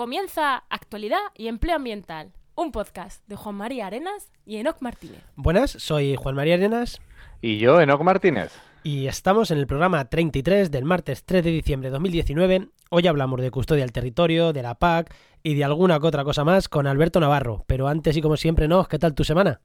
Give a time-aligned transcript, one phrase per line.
[0.00, 5.22] Comienza Actualidad y Empleo Ambiental, un podcast de Juan María Arenas y Enoc Martínez.
[5.36, 7.02] Buenas, soy Juan María Arenas.
[7.42, 8.50] Y yo, Enoc Martínez.
[8.82, 12.68] Y estamos en el programa 33 del martes 3 de diciembre de 2019.
[12.88, 16.44] Hoy hablamos de custodia del territorio, de la PAC y de alguna que otra cosa
[16.44, 17.64] más con Alberto Navarro.
[17.66, 18.86] Pero antes y como siempre, ¿no?
[18.86, 19.60] ¿Qué tal tu semana?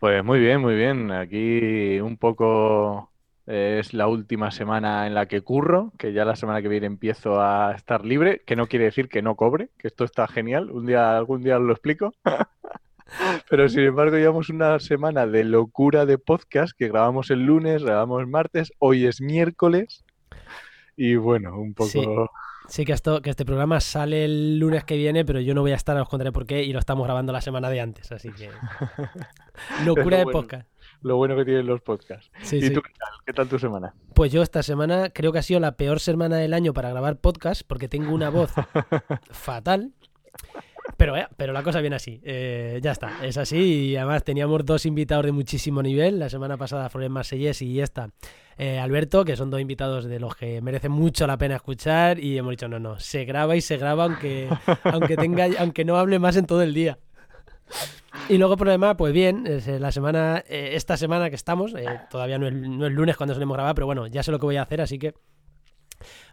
[0.00, 1.12] Pues muy bien, muy bien.
[1.12, 3.10] Aquí un poco
[3.46, 7.40] es la última semana en la que curro, que ya la semana que viene empiezo
[7.40, 10.70] a estar libre, que no quiere decir que no cobre, que esto está genial.
[10.70, 12.14] Un día, algún día os lo explico.
[13.48, 18.20] Pero sin embargo, llevamos una semana de locura de podcast que grabamos el lunes, grabamos
[18.20, 20.04] el martes, hoy es miércoles.
[20.96, 22.30] Y bueno, un poco.
[22.68, 22.84] Sí.
[22.84, 25.76] que, esto, que este programa sale el lunes que viene, pero yo no voy a
[25.76, 28.50] estar, os contaré por qué, y lo estamos grabando la semana de antes, así que.
[29.84, 32.30] Locura de podcast lo bueno que tienen los podcasts.
[32.52, 33.08] ¿Y tú qué tal?
[33.24, 33.94] ¿Qué tal tu semana?
[34.14, 37.16] Pues yo esta semana creo que ha sido la peor semana del año para grabar
[37.16, 38.52] podcast porque tengo una voz
[39.30, 39.92] fatal.
[40.96, 42.20] Pero, eh, pero la cosa viene así.
[42.24, 43.90] Eh, ya está, es así.
[43.90, 46.18] Y además teníamos dos invitados de muchísimo nivel.
[46.18, 48.10] La semana pasada Florian Marsellés y esta,
[48.56, 52.18] eh, Alberto, que son dos invitados de los que merecen mucho la pena escuchar.
[52.18, 54.48] Y hemos dicho, no, no, se graba y se graba aunque,
[54.84, 56.98] aunque, tenga, aunque no hable más en todo el día.
[58.28, 61.74] Y luego por lo demás, pues bien, es la semana, eh, esta semana que estamos,
[61.74, 64.38] eh, todavía no es, no es, lunes cuando solemos grabar, pero bueno, ya sé lo
[64.38, 65.14] que voy a hacer, así que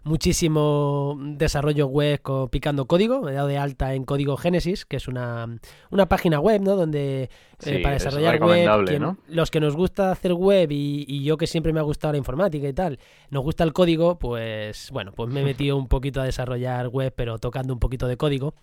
[0.03, 5.07] muchísimo desarrollo web picando código, me he dado de alta en Código Génesis, que es
[5.07, 5.57] una,
[5.91, 6.75] una página web, ¿no?
[6.75, 7.29] Donde
[7.65, 11.73] eh, para desarrollar web, los que nos gusta hacer web y, y, yo que siempre
[11.73, 15.41] me ha gustado la informática y tal, nos gusta el código, pues bueno, pues me
[15.41, 18.53] he metido un poquito a desarrollar web, pero tocando un poquito de código.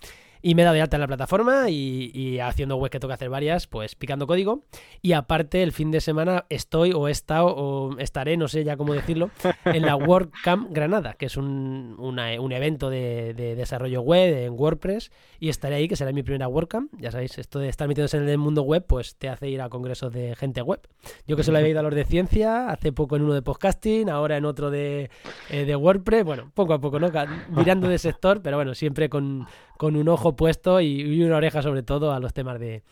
[0.42, 3.14] Y me he dado de alta en la plataforma y, haciendo web que tengo que
[3.14, 4.64] hacer varias, pues picando código.
[5.02, 8.76] Y aparte, el fin de semana estoy o he estado o estaré, no sé ya
[8.76, 9.30] cómo decirlo,
[9.64, 15.10] en la WordCamp Granada, que es un, un evento de, desarrollo web en WordPress.
[15.38, 16.92] Y estaré ahí, que será mi primera WordCamp.
[16.98, 19.68] Ya sabéis, esto de estar metiéndose en el mundo web, pues te hace ir a
[19.68, 20.80] congresos de gente web.
[21.26, 24.08] Yo que solo había ido a los de ciencia, hace poco en uno de podcasting,
[24.08, 25.10] ahora en otro de,
[25.50, 26.24] eh, de WordPress.
[26.24, 27.10] Bueno, poco a poco, ¿no?
[27.50, 29.46] Mirando de sector, pero bueno, siempre con
[29.80, 32.82] con un ojo puesto y, una oreja sobre todo a los temas de,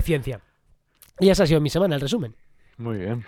[0.00, 0.40] ciencia.
[1.20, 2.34] Y esa ha sido mi semana, el resumen.
[2.78, 3.26] Muy bien.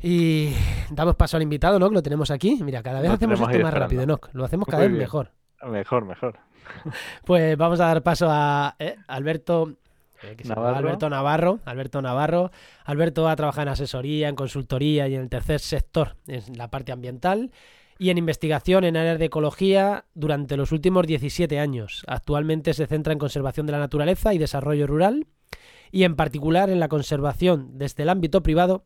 [0.00, 0.54] Y
[0.90, 1.88] damos paso al invitado, ¿no?
[1.88, 2.60] Que lo tenemos aquí.
[2.62, 4.20] Mira, cada vez hacemos esto más rápido, ¿no?
[4.32, 5.32] Lo hacemos cada vez mejor.
[5.66, 6.38] Mejor, mejor.
[7.24, 9.72] Pues vamos a dar paso a eh, Alberto.
[10.22, 10.76] Eh, Navarro.
[10.76, 11.58] Alberto Navarro.
[11.64, 12.50] Alberto Navarro.
[12.84, 16.92] Alberto ha trabajado en asesoría, en consultoría y en el tercer sector, en la parte
[16.92, 17.50] ambiental
[17.98, 22.04] y en investigación en áreas de ecología durante los últimos 17 años.
[22.06, 25.26] Actualmente se centra en conservación de la naturaleza y desarrollo rural
[25.90, 28.84] y en particular en la conservación desde el ámbito privado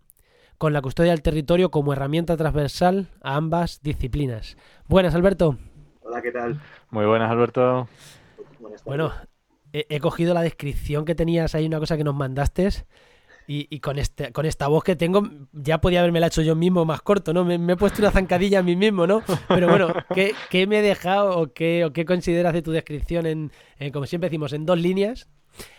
[0.57, 4.57] con la custodia del territorio como herramienta transversal a ambas disciplinas.
[4.89, 5.59] Buenas, Alberto.
[6.03, 6.61] Hola, ¿qué tal?
[6.91, 7.89] Muy buenas, Alberto.
[8.85, 9.13] bueno,
[9.73, 12.69] he, he, cogido la descripción que tenías ahí, una cosa que nos mandaste,
[13.47, 15.23] y, con, este, con esta voz que tengo,
[15.53, 17.45] ya podía haberme la hecho yo mismo más corto, ¿no?
[17.45, 19.23] Me, he puesto una zancadilla a mí mismo, ¿no?
[19.49, 23.51] Pero bueno, ¿qué, me he dejado o qué, o qué consideras de tu descripción en,
[23.93, 25.29] como siempre decimos, en dos líneas?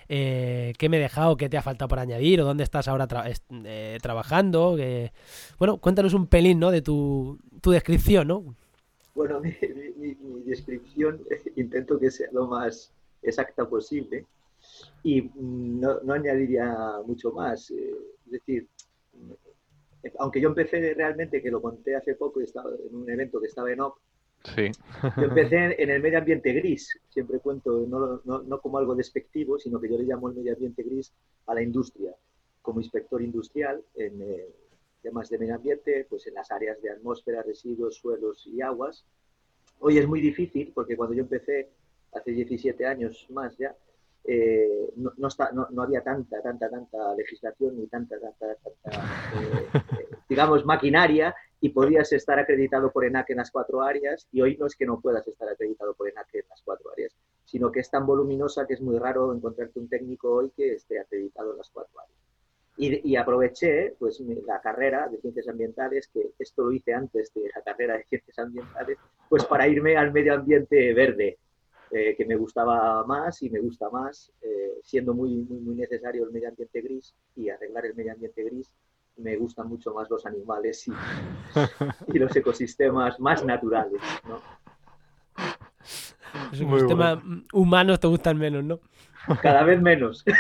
[0.07, 1.38] Eh, ¿Qué me he dejado?
[1.38, 2.41] ¿Qué te ha faltado por añadir?
[2.41, 3.07] ¿O dónde estás ahora
[3.66, 4.78] eh, trabajando?
[5.57, 6.69] Bueno, cuéntanos un pelín, ¿no?
[6.69, 8.56] De tu, descripción, ¿no?
[9.16, 9.40] Bueno,
[9.97, 11.22] mi, mi descripción
[11.56, 12.91] intento que sea lo más
[13.24, 14.25] exacta posible
[15.03, 16.75] y no, no añadiría
[17.06, 17.69] mucho más.
[17.72, 17.94] Eh,
[18.25, 18.68] es decir,
[20.18, 23.72] aunque yo empecé realmente, que lo conté hace poco, estaba en un evento que estaba
[23.72, 23.97] en OP,
[24.56, 24.72] sí.
[25.18, 29.59] yo empecé en el medio ambiente gris, siempre cuento, no, no, no, como algo despectivo,
[29.59, 31.13] sino que yo le llamo el medio ambiente gris
[31.47, 32.16] a la industria,
[32.62, 34.47] como inspector industrial en eh,
[35.02, 39.06] temas de medio ambiente, pues en las áreas de atmósfera, residuos, suelos y aguas.
[39.80, 41.69] Hoy es muy difícil porque cuando yo empecé
[42.13, 43.75] hace 17 años más ya,
[44.25, 49.03] eh, no, no, está, no, no, había tanta, tanta, tanta legislación ni tanta, tanta, tanta
[49.41, 54.41] eh, eh, digamos, maquinaria y podías estar acreditado por ENAC en las cuatro áreas y
[54.41, 57.13] hoy no es que no puedas estar acreditado por ENAC en las cuatro áreas,
[57.44, 61.00] sino que es tan voluminosa que es muy raro encontrarte un técnico hoy que esté
[61.00, 62.18] acreditado en las cuatro áreas.
[62.75, 67.44] Y, y, aproveché pues la carrera de ciencias ambientales, que esto lo hice antes de
[67.56, 68.98] la carrera de ciencias ambientales,
[69.30, 71.38] pues para irme al medio ambiente verde,
[71.94, 76.25] eh, que me gustaba más y me gusta más, eh, siendo muy, muy, muy necesario
[76.25, 78.74] el medio ambiente gris y arreglar el medio ambiente gris,
[79.18, 80.92] me gustan mucho más los animales y,
[82.13, 84.01] y los ecosistemas más naturales.
[84.28, 84.42] ¿no?
[86.51, 87.19] Los ecosistemas
[87.54, 88.80] humanos te gustan menos, ¿no?
[89.42, 90.24] Cada vez menos.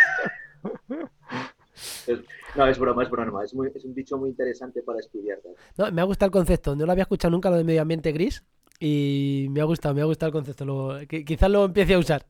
[2.55, 3.43] no, es broma, es broma.
[3.43, 5.39] Es, un dicho muy interesante para estudiar.
[5.77, 6.75] No, me ha gustado el concepto.
[6.75, 8.43] No lo había escuchado nunca lo de medio ambiente gris.
[8.85, 10.97] Y me ha gustado, me ha gustado el concepto.
[11.07, 12.25] quizás lo empiece a usar.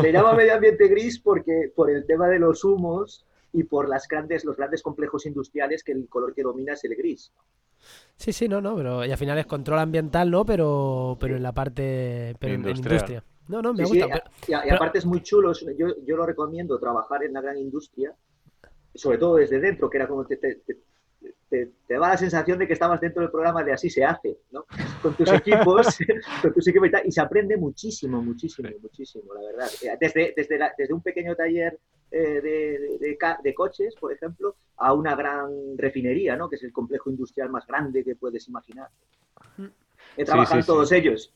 [0.00, 4.08] Se llama medio ambiente gris porque por el tema de los humos y por las
[4.08, 7.30] grandes, los grandes complejos industriales que el color que domina es el gris.
[8.16, 10.46] Sí, sí, no, no, pero y al final es control ambiental, ¿no?
[10.46, 13.22] Pero, pero en la parte, pero en industria.
[13.48, 14.24] No, no, me gusta.
[14.48, 18.14] y, aparte es muy chulo, yo, yo lo recomiendo trabajar en la gran industria,
[18.94, 20.62] sobre todo desde dentro, que era como te, te,
[21.48, 24.38] te, te, da la sensación de que estabas dentro del programa de así se hace,
[24.50, 24.64] ¿no?
[25.02, 25.98] Con tus equipos,
[26.42, 29.68] con tus equipos y, tal, y se aprende muchísimo, muchísimo, muchísimo, la verdad.
[30.00, 31.78] Desde, desde, desde un pequeño taller
[32.10, 36.48] eh, de, de, de, coches, por ejemplo, a una gran refinería, ¿no?
[36.48, 38.88] Que es el complejo industrial más grande que puedes imaginar.
[40.16, 41.32] He trabajado todos ellos.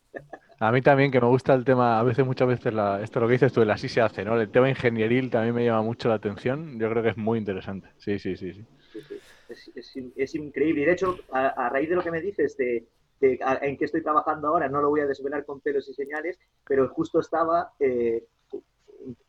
[0.59, 3.27] A mí también, que me gusta el tema, a veces, muchas veces, la, esto lo
[3.27, 4.41] que dices tú, el así se hace, ¿no?
[4.41, 6.79] El tema ingenieril también me llama mucho la atención.
[6.79, 7.89] Yo creo que es muy interesante.
[7.99, 8.53] Sí, sí, sí.
[8.55, 8.67] sí.
[9.49, 10.83] Es, increíble.
[10.83, 12.87] Y de hecho, a, raíz de lo que me dices de,
[13.21, 16.89] en qué estoy trabajando ahora, no lo voy a desvelar con pelos y señales, pero
[16.89, 18.25] justo estaba eh,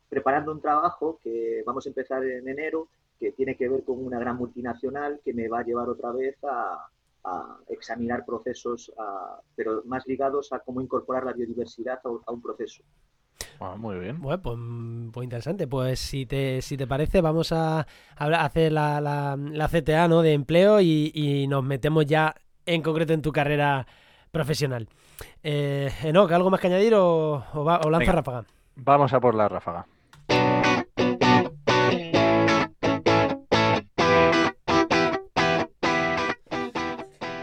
[0.10, 4.20] preparando un trabajo que vamos a empezar en enero, que tiene que ver con una
[4.20, 6.88] gran multinacional que me va a llevar otra vez a,
[7.68, 8.90] examinar procesos,
[9.54, 12.84] pero más ligados a cómo incorporar la biodiversidad a, un proceso.
[13.60, 14.22] Ah, muy bien.
[14.22, 14.58] Bueno, pues,
[15.12, 15.68] pues, interesante.
[15.68, 20.22] Pues si te, si te parece, vamos a, hacer la, la, CTA ¿no?
[20.22, 23.88] de empleo y, nos metemos ya en concreto en tu carrera
[24.32, 24.88] profesional.
[25.44, 28.46] Eh, Enoch, ¿algo más que añadir o, o, lanza ráfaga?
[28.76, 29.88] Vamos a por la ráfaga.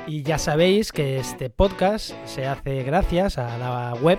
[0.06, 4.18] Y ya sabéis que este podcast se hace gracias a la web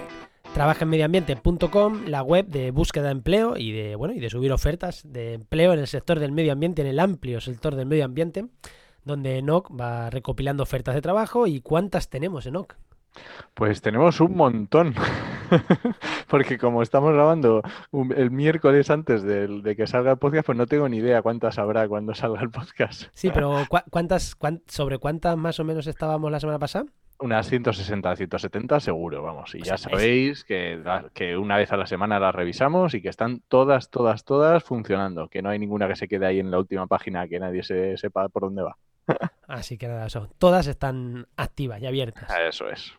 [0.56, 5.34] trabajaenmedioambiente.com, la web de búsqueda de empleo y de bueno y de subir ofertas de
[5.34, 8.46] empleo en el sector del medio ambiente, en el amplio sector del medio ambiente,
[9.04, 12.74] donde Enoch va recopilando ofertas de trabajo y cuántas tenemos Enoch.
[13.54, 14.96] Pues tenemos un montón,
[16.30, 17.62] porque como estamos grabando
[18.16, 21.86] el miércoles antes de, que salga el podcast, pues no tengo ni idea cuántas habrá
[21.90, 23.08] cuando salga el podcast.
[23.14, 24.38] Sí, pero ¿cuántas,
[24.68, 26.86] ¿sobre cuántas más o menos estábamos la semana pasada?
[27.20, 29.56] Unas 160, 170 seguro, vamos.
[29.56, 30.82] Y ya sabéis que,
[31.14, 35.30] que una vez a la semana las revisamos y que están todas, todas, todas funcionando.
[35.30, 37.98] Que no hay ninguna que se quede ahí en la última página que nadie se
[37.98, 38.78] sepa por dónde va.
[39.48, 40.30] Así que nada, eso.
[40.38, 42.30] Todas están activas y abiertas.
[42.48, 42.94] Eso es.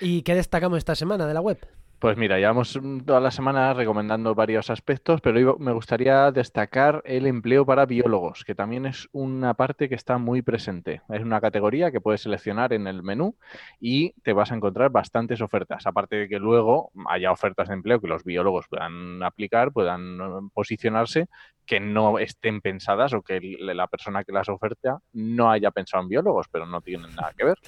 [0.00, 1.58] ¿Y qué destacamos esta semana de la web?
[2.00, 7.66] Pues mira, llevamos toda la semana recomendando varios aspectos, pero me gustaría destacar el empleo
[7.66, 11.02] para biólogos, que también es una parte que está muy presente.
[11.10, 13.36] Es una categoría que puedes seleccionar en el menú
[13.80, 15.86] y te vas a encontrar bastantes ofertas.
[15.86, 21.26] Aparte de que luego haya ofertas de empleo que los biólogos puedan aplicar, puedan posicionarse,
[21.66, 26.08] que no estén pensadas o que la persona que las oferta no haya pensado en
[26.08, 27.58] biólogos, pero no tienen nada que ver.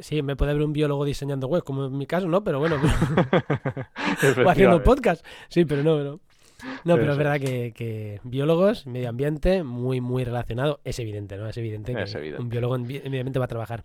[0.00, 2.42] Sí, me puede haber un biólogo diseñando web, como en mi caso, ¿no?
[2.42, 2.76] Pero bueno,
[4.44, 5.24] o haciendo podcast.
[5.48, 6.20] Sí, pero no, no.
[6.84, 10.80] No, pero es verdad que, biólogos, medio ambiente, muy, muy relacionado.
[10.84, 11.48] Es evidente, ¿no?
[11.48, 13.84] Es evidente que un biólogo en medio ambiente va a trabajar.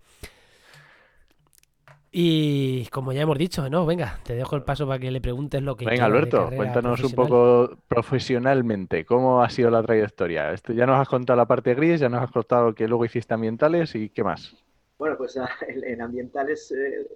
[2.12, 3.86] Y como ya hemos dicho, ¿no?
[3.86, 7.12] Venga, te dejo el paso para que le preguntes lo que Venga, Alberto, cuéntanos un
[7.12, 10.52] poco profesionalmente cómo ha sido la trayectoria.
[10.52, 13.34] Esto, ya nos has contado la parte gris, ya nos has contado que luego hiciste
[13.34, 14.56] ambientales y qué más.
[14.98, 17.08] Bueno, pues ah, en ambientales eh,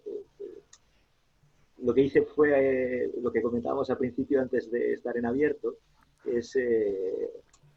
[1.80, 5.78] lo que hice fue eh, lo que comentábamos al principio antes de estar en abierto,
[6.26, 7.30] es eh,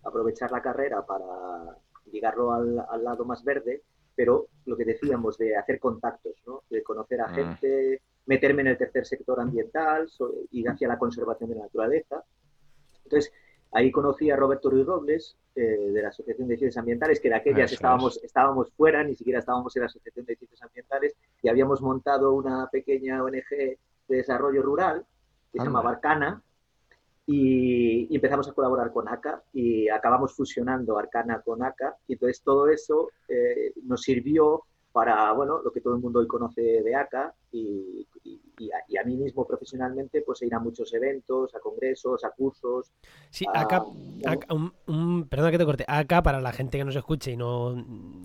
[0.03, 1.79] aprovechar la carrera para
[2.13, 3.83] ligarlo al, lado más verde,
[4.15, 6.63] pero lo que decíamos de hacer contactos, ¿no?
[6.69, 7.35] de conocer a mm.
[7.35, 10.07] gente, meterme en el tercer sector ambiental,
[10.51, 12.23] ir hacia la conservación de la naturaleza.
[13.05, 13.33] Entonces,
[13.77, 17.35] Ahí conocí a Roberto Ruiz Robles, eh, de la Asociación de Ciencias Ambientales, que de
[17.35, 21.83] aquellas estábamos, estábamos fuera, ni siquiera estábamos en la Asociación de Ciencias Ambientales, y habíamos
[21.83, 23.77] montado una pequeña ONG de
[24.07, 25.05] desarrollo rural,
[25.53, 26.41] que se llamaba Arcana,
[27.27, 32.69] y, empezamos a colaborar con ACA, y acabamos fusionando Arcana con ACA, y entonces todo
[32.69, 34.63] eso eh, nos sirvió
[34.95, 39.17] para, bueno, lo que todo el mundo hoy conoce de ACA, y, y, a, mí
[39.17, 42.93] mismo profesionalmente, pues ir a muchos eventos, a congresos, a cursos.
[43.29, 43.83] Sí, acá,
[44.87, 47.75] un, perdona que te corte, acá para la gente que nos escuche y no,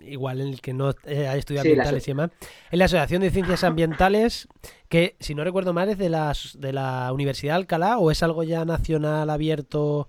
[0.04, 2.30] igual el que no haya estudiado ambientales y demás,
[2.70, 4.48] es la Asociación de Ciencias Ambientales,
[4.90, 8.22] que si no recuerdo mal es de, las, de la Universidad de Alcalá o es
[8.22, 10.08] algo ya nacional abierto.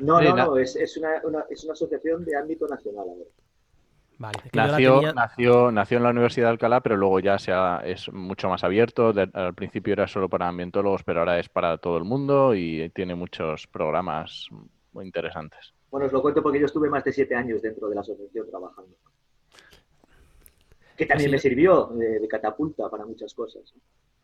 [0.00, 3.08] No, no, no, es, es, una, es una asociación de ámbito nacional.
[3.08, 3.43] A ver
[4.52, 7.36] nació, nació, nació en la Universidad de Alcalá, pero luego ya
[7.84, 9.12] es mucho más abierto.
[9.32, 13.14] al principio era solo para ambientólogos, pero ahora es para todo el mundo y tiene
[13.14, 14.48] muchos programas
[14.92, 15.74] muy interesantes.
[15.90, 18.48] Bueno, os lo cuento porque yo estuve más de siete años dentro de la asociación
[18.50, 18.96] trabajando.
[20.96, 23.62] Que también me sirvió de, catapulta para muchas cosas.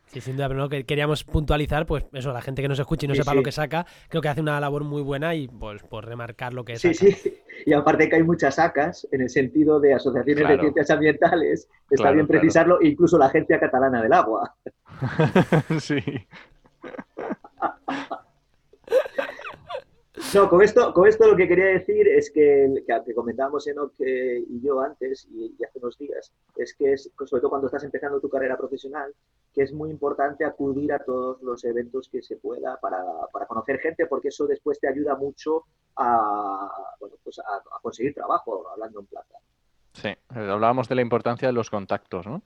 [0.07, 3.05] Sí, sin duda, pero no, que queríamos puntualizar, pues eso, la gente que nos escuche
[3.05, 5.83] y no sepa lo que saca, creo que hace una labor muy buena y pues
[5.83, 6.81] por remarcar lo que es.
[6.81, 7.15] Sí, sí,
[7.65, 12.11] y aparte que hay muchas sacas en el sentido de asociaciones de ciencias ambientales, está
[12.11, 14.53] bien precisarlo, incluso la Agencia Catalana del Agua.
[15.79, 16.03] sí.
[20.33, 24.61] No, con esto, con esto lo que quería decir es que, que, comentábamos Enoch y
[24.61, 28.29] yo antes y, hace unos días, es que es, sobre todo cuando estás empezando tu
[28.29, 29.13] carrera profesional,
[29.53, 33.79] que es muy importante acudir a todos los eventos que se pueda para, para conocer
[33.79, 35.65] gente, porque eso después te ayuda mucho
[35.97, 39.35] a, bueno, pues a, conseguir trabajo, hablando en plata.
[39.93, 42.41] Sí, hablábamos de la importancia de los contactos, ¿no?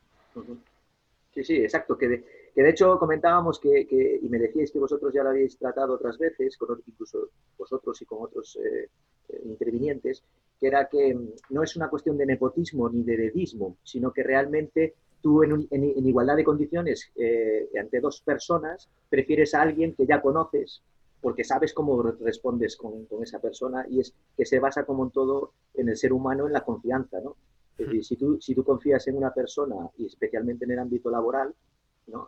[1.36, 1.96] Sí, sí, exacto.
[1.98, 5.58] Que de, que de hecho comentábamos que, y me decíais que vosotros ya lo habéis
[5.58, 8.90] tratado otras veces, con, incluso vosotros y con otros eh,
[9.28, 10.24] eh, intervinientes,
[10.58, 14.24] que era que mm, no es una cuestión de nepotismo ni de dedismo, sino que
[14.24, 20.22] realmente tú en, igualdad de condiciones eh, ante dos personas prefieres a alguien que ya
[20.22, 20.82] conoces
[21.20, 25.54] porque sabes cómo respondes con, esa persona y es que se basa como en todo
[25.74, 27.36] en el ser humano en la confianza, ¿no?
[27.78, 31.10] Es decir, si tú, si tú confías en una persona y especialmente en el ámbito
[31.10, 31.56] laboral,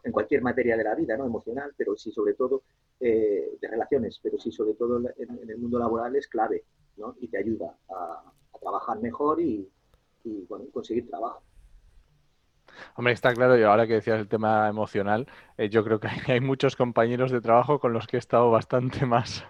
[0.04, 1.26] en cualquier materia de la vida, ¿no?
[1.26, 2.64] emocional, pero sí sobre todo
[3.00, 6.64] eh, de relaciones, pero sí sobre todo en, el mundo laboral es clave
[6.98, 7.16] ¿no?
[7.20, 8.24] y te ayuda a,
[8.60, 9.70] trabajar mejor y,
[10.50, 11.42] bueno, conseguir trabajo.
[12.96, 16.42] Hombre, está claro, y ahora que decías el tema emocional, eh, yo creo que hay,
[16.42, 19.46] muchos compañeros de trabajo con los que he estado bastante más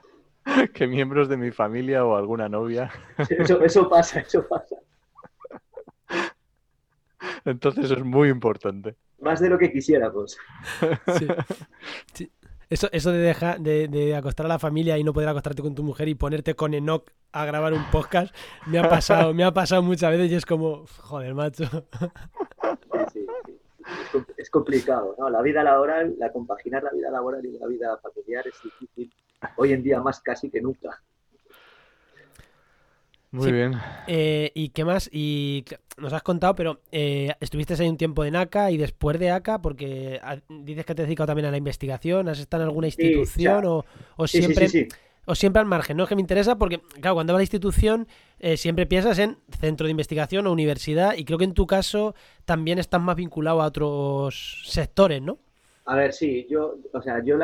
[0.73, 2.91] que miembros de mi familia o alguna novia.
[3.29, 4.75] Eso, eso pasa, eso pasa.
[7.45, 8.97] Entonces es muy importante.
[9.19, 10.37] Más de lo que quisiéramos.
[12.13, 12.31] Sí.
[12.69, 15.83] Eso, eso de, dejar, de, acostar a la familia y no poder acostarte con tu
[15.83, 19.81] mujer y ponerte con Enoch a grabar un podcast, me ha pasado, me ha pasado
[19.81, 21.63] muchas veces y es como, joder, macho.
[23.13, 23.57] Sí, sí,
[24.35, 25.29] Es complicado, ¿no?
[25.29, 29.13] La vida laboral, la compaginar la vida laboral y la vida familiar es difícil.
[29.55, 31.01] Hoy en día más casi que nunca.
[33.31, 33.73] Muy bien.
[34.07, 35.09] Eh, ¿Y qué más?
[35.11, 35.65] Y
[35.97, 39.61] nos has contado, pero eh, estuviste ahí un tiempo en ACA y después de ACA,
[39.61, 43.63] porque dices que te has dedicado también a la investigación, ¿has estado en alguna institución
[43.65, 44.67] o, siempre...
[45.25, 46.03] o siempre al margen, ¿no?
[46.03, 48.07] Es que me interesa porque, claro, cuando hablas de institución
[48.39, 52.15] eh, siempre piensas en centro de investigación o universidad y creo que en tu caso
[52.45, 55.37] también estás más vinculado a otros sectores, ¿no?
[55.83, 57.37] A ver, sí, yo, o sea, yo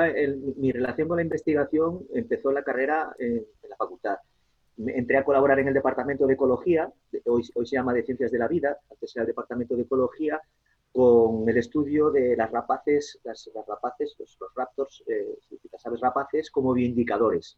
[0.58, 4.18] mi relación con la investigación empezó en la carrera en la facultad
[4.78, 6.92] entré a colaborar en el Departamento de Ecología,
[7.26, 10.42] hoy, hoy se llama de Ciencias de la Vida, antes era el Departamento de Ecología,
[10.94, 15.40] con el estudio de las rapaces, las, rapaces, los, raptors, eh,
[15.72, 17.58] las aves rapaces, como bioindicadores.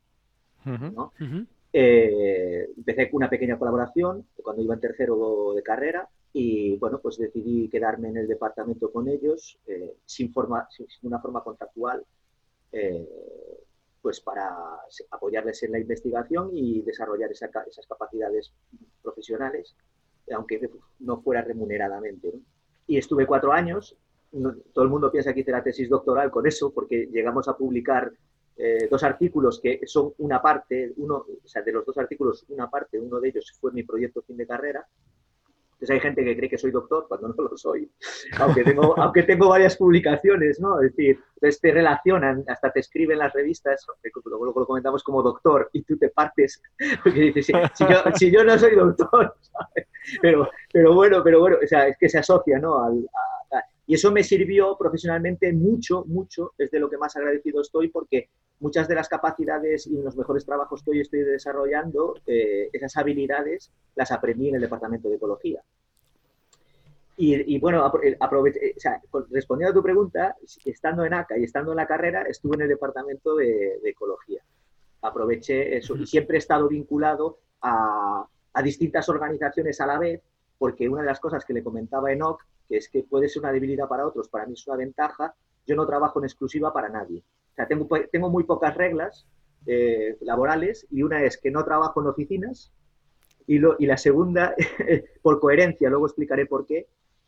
[1.74, 7.17] Eh, empecé con una pequeña colaboración cuando iba en tercero de carrera y bueno, pues
[7.17, 12.05] decidí quedarme en el departamento con ellos eh, sin, forma, sin, una forma contractual
[14.06, 14.56] pues para
[15.10, 18.54] apoyarles en la investigación y desarrollar esas capacidades
[19.02, 19.76] profesionales,
[20.32, 20.70] aunque
[21.00, 22.32] no fuera remuneradamente.
[22.86, 23.98] Y estuve cuatro años,
[24.74, 28.14] todo el mundo piensa que hice la tesis doctoral con eso, porque llegamos a publicar
[28.58, 32.70] eh, dos artículos que son una parte, uno, o sea, de los dos artículos, una
[32.70, 34.86] parte, uno de ellos fue mi proyecto fin de carrera,
[35.75, 37.89] entonces hay gente que cree que soy doctor cuando no lo soy,
[38.39, 40.82] aunque tengo, aunque tengo varias publicaciones, ¿no?
[40.82, 43.86] Es decir, entonces te relacionan, hasta te escriben las revistas,
[44.25, 46.62] luego, lo comentamos como doctor y tú te partes,
[47.03, 49.36] porque dices, si, yo, no soy doctor,
[50.22, 52.84] Pero, pero bueno, pero bueno, o sea, es que se asocia, ¿no?
[52.84, 53.10] Al,
[53.88, 58.29] y eso me sirvió profesionalmente mucho, mucho, es de lo que más agradecido estoy, porque
[58.60, 63.72] muchas de las capacidades y los mejores trabajos que hoy estoy desarrollando, eh, esas habilidades
[63.96, 65.62] las aprendí en el Departamento de Ecología.
[67.18, 68.76] Y, bueno, eh, aproveché,
[69.30, 70.36] respondiendo a tu pregunta,
[70.66, 74.44] estando en ACA y estando en la carrera, estuve en el Departamento de, Ecología.
[75.02, 80.22] Aproveché eso y siempre he estado vinculado a, a distintas organizaciones a la vez,
[80.58, 83.54] porque una de las cosas que le comentaba Enoch, que es que puede ser una
[83.54, 85.34] debilidad para otros, para mí es una ventaja,
[85.66, 87.24] yo no trabajo en exclusiva para nadie.
[87.56, 89.26] Sea, tengo, muy pocas reglas
[89.66, 92.72] eh, laborales y una es que no trabajo en oficinas
[93.48, 94.56] y, la segunda,
[95.22, 96.88] por coherencia, luego explicaré por qué.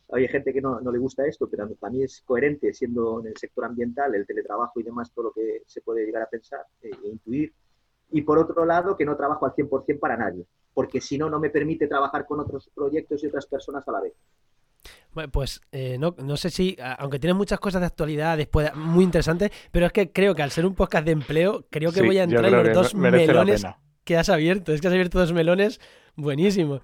[0.10, 3.38] Hay gente que no, le gusta esto, pero para mí es coherente siendo en el
[3.38, 6.92] sector ambiental, el teletrabajo y demás, todo lo que se puede llegar a pensar eh,
[7.04, 7.54] e intuir.
[8.12, 11.40] Y por otro lado, que no trabajo al 100% para nadie, porque si no, no
[11.40, 14.14] me permite trabajar con otros proyectos y otras personas a la vez.
[15.18, 19.04] Bueno, pues eh, no, no, sé si, aunque tiene muchas cosas de actualidad después muy
[19.04, 22.20] interesantes, pero es que creo que al ser un podcast de empleo, creo que voy
[22.20, 23.66] a entrar en los dos melones
[24.04, 24.74] que has abierto.
[24.74, 25.82] Es que has abierto dos melones
[26.16, 26.82] buenísimos.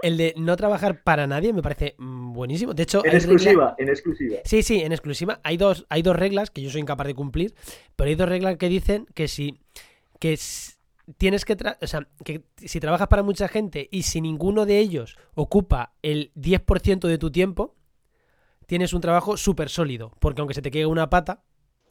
[0.00, 2.72] El de no trabajar para nadie me parece mm, buenísimo.
[2.72, 4.38] De hecho, en exclusiva, en exclusiva.
[4.46, 5.40] Sí, sí, en exclusiva.
[5.44, 7.54] Hay dos, hay dos reglas que yo soy incapaz de cumplir,
[7.96, 9.60] pero hay dos reglas que dicen que si
[10.18, 10.38] que
[11.16, 15.16] tienes que, o sea, que si trabajas para mucha gente y si ninguno de ellos
[15.34, 17.76] ocupa el 10% de tu tiempo,
[18.66, 21.42] tienes un trabajo súper sólido, porque aunque se te quede una pata,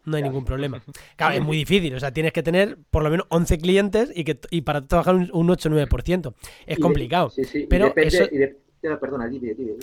[0.06, 0.84] no hay ningún problema.
[1.16, 4.24] Claro, es muy difícil, o sea, tienes que tener por lo menos 11 clientes y,
[4.24, 6.34] que, y para trabajar un, 8-9%.
[6.66, 7.30] Es complicado.
[7.30, 7.68] Sí, sí.
[7.70, 8.26] Pero eso...
[8.84, 9.32] Perdona,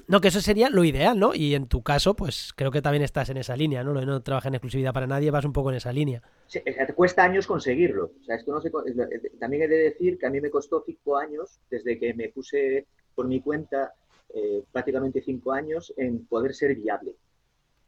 [0.09, 1.35] No, que eso sería lo ideal, ¿no?
[1.35, 3.95] Y en tu caso, pues creo que también estás en esa línea, ¿no?
[3.95, 6.23] No trabajas en exclusividad para nadie, vas un poco en esa línea.
[6.47, 8.13] Sí, te cuesta años conseguirlo.
[8.21, 8.71] O sea, esto no se...
[9.39, 12.89] También he de decir que a mí me costó cinco años desde que me puse
[13.15, 13.95] por mi cuenta
[14.35, 17.17] eh, prácticamente cinco años en poder ser viable.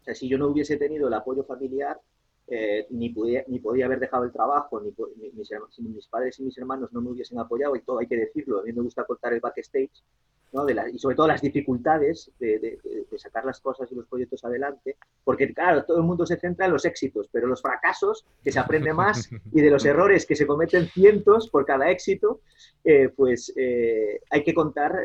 [0.01, 2.01] O sea, si yo no hubiese tenido el apoyo familiar,
[2.49, 4.93] eh, ni, podía, ni podía haber dejado el trabajo, ni,
[5.33, 8.61] mis, mis, padres y mis hermanos no me hubiesen apoyado, y todo hay que decirlo,
[8.61, 10.03] a mí me gusta cortar el backstage,
[10.53, 10.67] ¿no?
[10.67, 14.97] de y sobre todo las dificultades de, de, sacar las cosas y los proyectos adelante,
[15.25, 18.59] porque claro, todo el mundo se centra en los éxitos, pero los fracasos, que se
[18.59, 22.41] aprende más, y de los errores que se cometen cientos por cada éxito,
[22.85, 24.99] eh, pues eh, hay que contar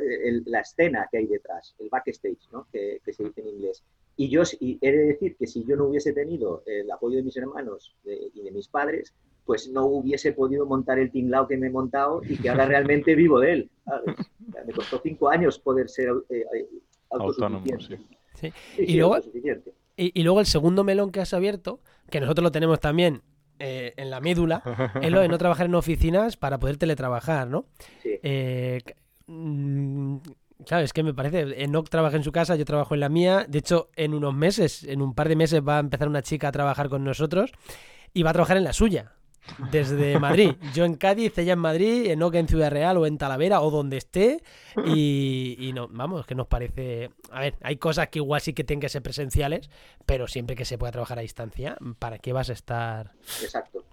[0.45, 2.67] la escena que hay detrás, el backstage, ¿no?
[2.71, 3.83] que, que se dice en inglés.
[4.17, 7.37] Y yo he de decir que si yo no hubiese tenido el apoyo de mis
[7.37, 9.13] hermanos y de mis padres,
[9.47, 13.15] pues no hubiese podido montar el tinglao que me he montado y que ahora realmente
[13.15, 13.69] vivo de él.
[14.65, 16.67] Me costó cinco años poder ser eh, eh,
[17.09, 17.65] Autónomo,
[18.35, 18.51] sí.
[18.77, 19.19] y, luego,
[19.95, 23.21] y, luego el segundo melón que has abierto, que nosotros lo tenemos también
[23.59, 24.61] eh, en la médula,
[25.01, 27.65] es lo de no trabajar en oficinas para poder teletrabajar, ¿no?
[28.03, 28.19] Sí.
[30.67, 33.45] Claro, es que me parece, Enoch trabaja en su casa, yo trabajo en la mía.
[33.47, 36.49] De hecho, en unos meses, en un par de meses va a empezar una chica
[36.49, 37.53] a trabajar con nosotros
[38.13, 39.13] y va a trabajar en la suya,
[39.71, 40.55] desde Madrid.
[40.73, 43.95] Yo en Cádiz, ella en Madrid, Enoch en Ciudad Real o en Talavera o donde
[43.95, 44.43] esté.
[44.85, 47.11] Y, no, vamos, que nos parece...
[47.31, 49.69] A ver, hay cosas que igual sí que tienen que ser presenciales,
[50.05, 53.13] pero siempre que se pueda trabajar a distancia, ¿para qué vas a estar?
[53.41, 53.85] Exacto.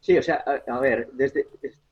[0.00, 1.46] Sí, o sea, a, ver, desde,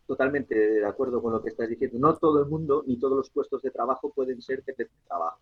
[0.06, 1.98] totalmente de acuerdo con lo que estás diciendo.
[1.98, 5.38] No todo el mundo ni todos los puestos de trabajo pueden ser de trabajo.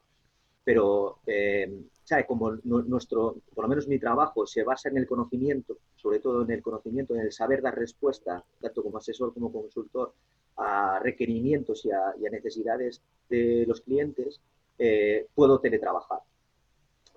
[0.64, 1.70] Pero, eh,
[2.02, 2.26] ¿sabe?
[2.26, 6.50] Como nuestro, por lo menos mi trabajo, se basa en el conocimiento, sobre todo en
[6.50, 10.14] el conocimiento, en el saber dar respuesta, tanto como asesor como consultor,
[10.56, 14.40] a requerimientos y a, necesidades de los clientes,
[14.78, 16.20] eh, puedo teletrabajar.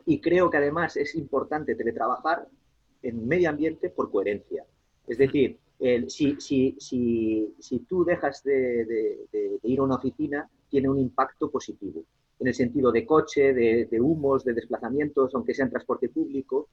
[0.05, 2.47] Y creo que además es importante teletrabajar
[3.01, 4.65] en medio ambiente por coherencia.
[5.07, 10.99] Es decir, si, si, si, si, tú dejas de, ir a una oficina, tiene un
[10.99, 12.03] impacto positivo,
[12.39, 16.69] en el sentido de coche, de, humos, de desplazamientos, aunque sea en transporte público,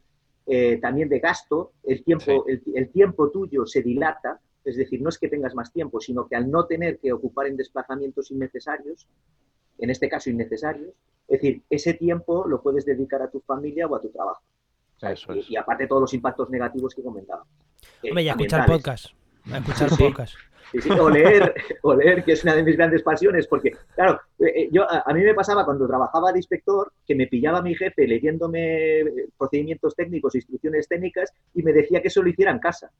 [0.46, 5.18] eh, también de gasto, el tiempo, el, tiempo tuyo se dilata, es decir, no es
[5.18, 9.06] que tengas más tiempo, sino que al no tener que ocupar en desplazamientos innecesarios,
[9.78, 10.94] en este caso innecesarios,
[11.28, 14.42] es decir, ese tiempo lo puedes dedicar a tu familia o a tu trabajo.
[15.12, 17.44] Y, y, aparte todos los impactos negativos que comentaba.
[18.02, 19.06] Hombre, y a escuchar podcast.
[19.50, 20.34] A escuchar podcast.
[21.00, 24.68] o, leer, o leer, que es una de mis grandes pasiones, porque, claro, eh, eh,
[24.72, 29.00] yo, a, mí me pasaba cuando trabajaba de inspector que me pillaba mi jefe leyéndome
[29.00, 32.90] eh, procedimientos técnicos, instrucciones técnicas, y me decía que eso lo hiciera en casa.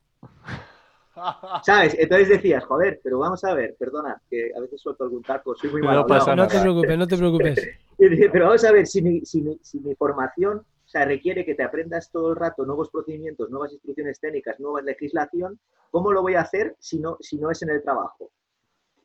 [1.62, 1.97] ¿Sabes?
[1.99, 5.71] Entonces decías, joder, pero vamos a ver, perdona, que a veces suelto algún taco, soy
[5.71, 6.05] muy malo.
[6.09, 7.69] No, no, te preocupes, no te preocupes.
[8.33, 10.64] pero vamos a ver, si mi, si mi, si mi formación
[10.98, 15.59] sea, requiere que te aprendas todo el rato nuevos procedimientos, nuevas instrucciones técnicas, nueva legislación.
[15.90, 18.30] ¿Cómo lo voy a hacer si no, si no es en el trabajo?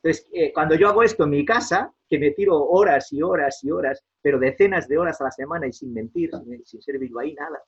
[0.02, 3.63] Entonces, eh, cuando yo hago esto en mi casa, que me tiro horas y horas
[3.63, 6.32] y horas, pero decenas de horas a la semana y sin mentir,
[6.63, 7.62] sin, ser ahí nada.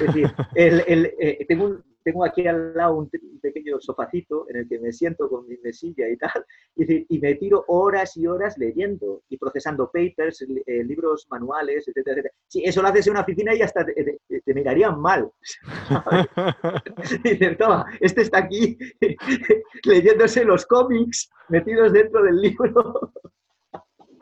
[0.00, 3.10] Es decir, eh, tengo un, tengo aquí al lado un,
[3.42, 7.64] pequeño sofacito en el que me siento con mi mesilla y tal, y, me tiro
[7.66, 12.34] horas y horas leyendo y procesando papers, eh, libros manuales, etcétera, etcétera.
[12.46, 14.20] Si eso lo haces en una oficina y hasta te,
[14.54, 15.28] mirarían mal.
[17.24, 18.78] Dicen, toma, este está aquí
[19.84, 23.12] leyéndose los cómics metidos dentro del libro.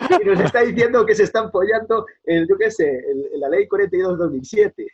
[0.23, 4.89] y nos está diciendo que se están follando, el, yo qué sé, la ley 42-2007.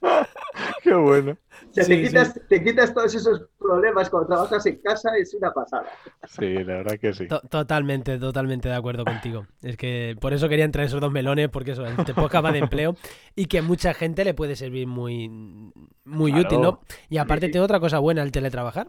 [0.82, 1.36] Qué bueno.
[1.74, 5.86] te, quitas, todos esos problemas cuando trabajas en casa, es una pasada.
[6.26, 7.28] Sí, la verdad que sí.
[7.28, 9.46] totalmente, totalmente de acuerdo contigo.
[9.62, 12.58] Es que por eso quería entrar esos dos melones, porque eso, te puedo acabar de
[12.60, 12.96] empleo
[13.36, 15.28] y que a mucha gente le puede servir muy,
[16.04, 16.80] muy útil, ¿no?
[17.08, 18.88] Y aparte tiene otra cosa buena el teletrabajar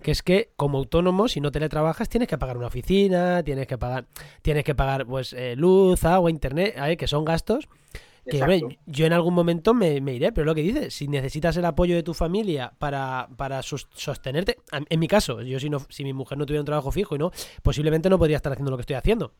[0.00, 3.78] que es que como autónomo, si no teletrabajas, tienes que pagar una oficina, tienes que
[3.78, 4.06] pagar,
[4.42, 7.68] tienes que pagar pues eh, luz, agua, internet, que son gastos
[8.28, 11.94] que yo en algún momento me, iré, pero lo que dices, si necesitas el apoyo
[11.94, 16.38] de tu familia para, para sostenerte, en mi caso, yo si, no, si mi mujer
[16.38, 17.30] no tuviera un trabajo fijo y no,
[17.62, 19.32] posiblemente no podría estar haciendo lo que estoy haciendo.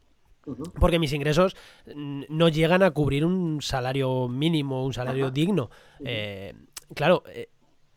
[0.80, 1.56] Porque mis ingresos
[1.94, 5.70] no llegan a cubrir un salario mínimo, un salario digno.
[6.02, 6.54] Eh,
[6.94, 7.50] claro, eh,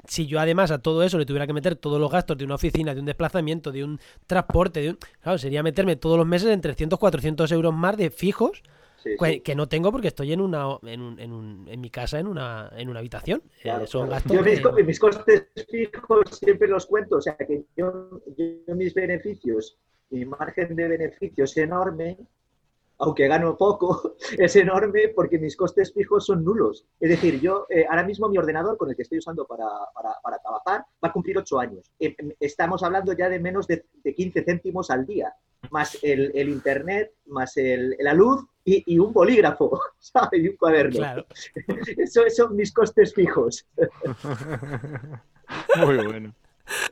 [0.05, 2.55] si yo además a todo eso le tuviera que meter todos los gastos de una
[2.55, 4.99] oficina, de un desplazamiento, de un transporte, de un...
[5.21, 8.63] Claro, sería meterme todos los meses en 300, 400 euros más de fijos
[9.43, 12.27] que no tengo porque estoy en una en, un, en, un, en mi casa en
[12.27, 13.43] una en una habitación.
[13.63, 14.41] Eh, son gastos yo
[14.83, 19.77] mis, costes fijos siempre los cuento o sea que yo, yo mis beneficios
[20.09, 22.17] mi margen de beneficio es enorme
[23.01, 26.85] aunque gano poco, es enorme porque mis costes fijos son nulos.
[26.99, 30.37] Es decir, yo eh, ahora mismo mi ordenador con el que estoy usando para, para,
[30.37, 31.91] trabajar va a cumplir ocho años.
[31.99, 33.85] Eh, estamos hablando ya de menos de,
[34.15, 35.33] 15 céntimos al día,
[35.71, 40.43] más el, el internet, más el, la luz y, y, un bolígrafo, ¿sabes?
[40.43, 40.97] Y un cuaderno.
[40.97, 41.25] Claro.
[41.97, 43.65] Eso son mis costes fijos.
[45.77, 46.35] Muy bueno.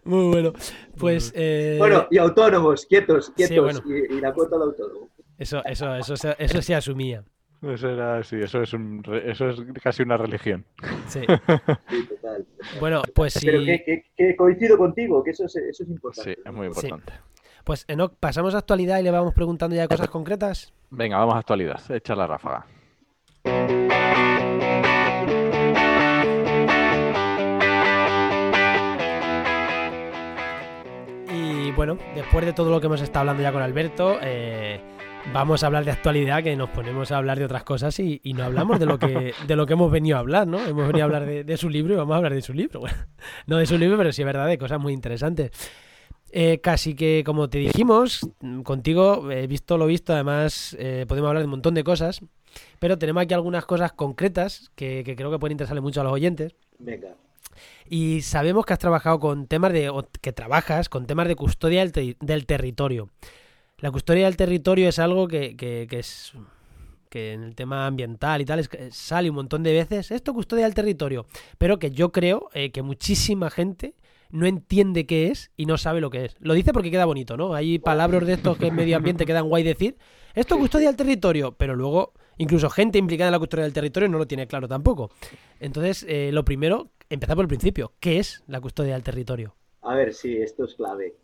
[0.03, 0.53] Muy bueno.
[0.97, 1.31] Pues.
[1.35, 1.75] Eh...
[1.77, 3.81] Bueno, y autónomos, quietos, quietos.
[3.85, 5.09] y, y, la cuota de autónomo.
[5.39, 7.23] Eso, eso, eso, eso se asumía.
[7.61, 10.65] Eso era, sí, eso es, un, eso es casi una religión.
[11.07, 11.21] Sí.
[11.27, 12.45] total.
[12.81, 13.45] Bueno, pues sí.
[13.45, 16.35] Pero que, coincido contigo, que eso es, eso es importante.
[16.35, 17.13] Sí, es muy importante.
[17.63, 20.73] Pues Enoch, pasamos a actualidad y le vamos preguntando ya cosas concretas.
[20.89, 21.79] Venga, vamos a actualidad.
[21.89, 22.65] Echa la ráfaga.
[31.31, 34.81] Y bueno, después de todo lo que hemos estado hablando ya con Alberto, eh,
[35.33, 38.43] vamos a hablar de actualidad, que nos ponemos a hablar de otras cosas y, no
[38.43, 40.59] hablamos de lo que de lo que hemos venido a hablar, ¿no?
[40.65, 42.81] Hemos venido a hablar de, su libro y vamos a hablar de su libro.
[43.47, 45.51] no de su libro, pero sí es verdad, de cosas muy interesantes.
[46.31, 48.29] Eh, casi que, como te dijimos,
[48.63, 52.21] contigo he visto lo visto, además eh, podemos hablar de un montón de cosas,
[52.77, 56.55] pero tenemos aquí algunas cosas concretas que, creo que pueden interesarle mucho a los oyentes.
[56.77, 57.15] Venga.
[57.89, 62.45] Y sabemos que has trabajado con temas de, que trabajas con temas de custodia del
[62.45, 63.09] territorio.
[63.81, 66.33] La custodia del territorio es algo que, es
[67.09, 70.73] que en el tema ambiental y tal sale un montón de veces esto custodia del
[70.73, 71.25] territorio,
[71.57, 73.95] pero que yo creo eh, que muchísima gente
[74.31, 76.35] no entiende qué es y no sabe lo que es.
[76.39, 77.53] Lo dice porque queda bonito, ¿no?
[77.53, 79.97] Hay palabras de estos que en medio ambiente quedan guay decir,
[80.35, 84.17] esto custodia del territorio, pero luego incluso gente implicada en la custodia del territorio no
[84.17, 85.09] lo tiene claro tampoco.
[85.59, 89.55] Entonces, eh, lo primero, empezar por el principio, ¿qué es la custodia del territorio?
[89.81, 91.15] A ver, sí, esto es clave.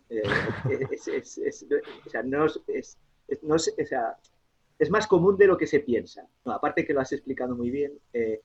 [4.77, 6.27] Es, más común de lo que se piensa.
[6.45, 8.41] aparte que lo has explicado muy bien, eh,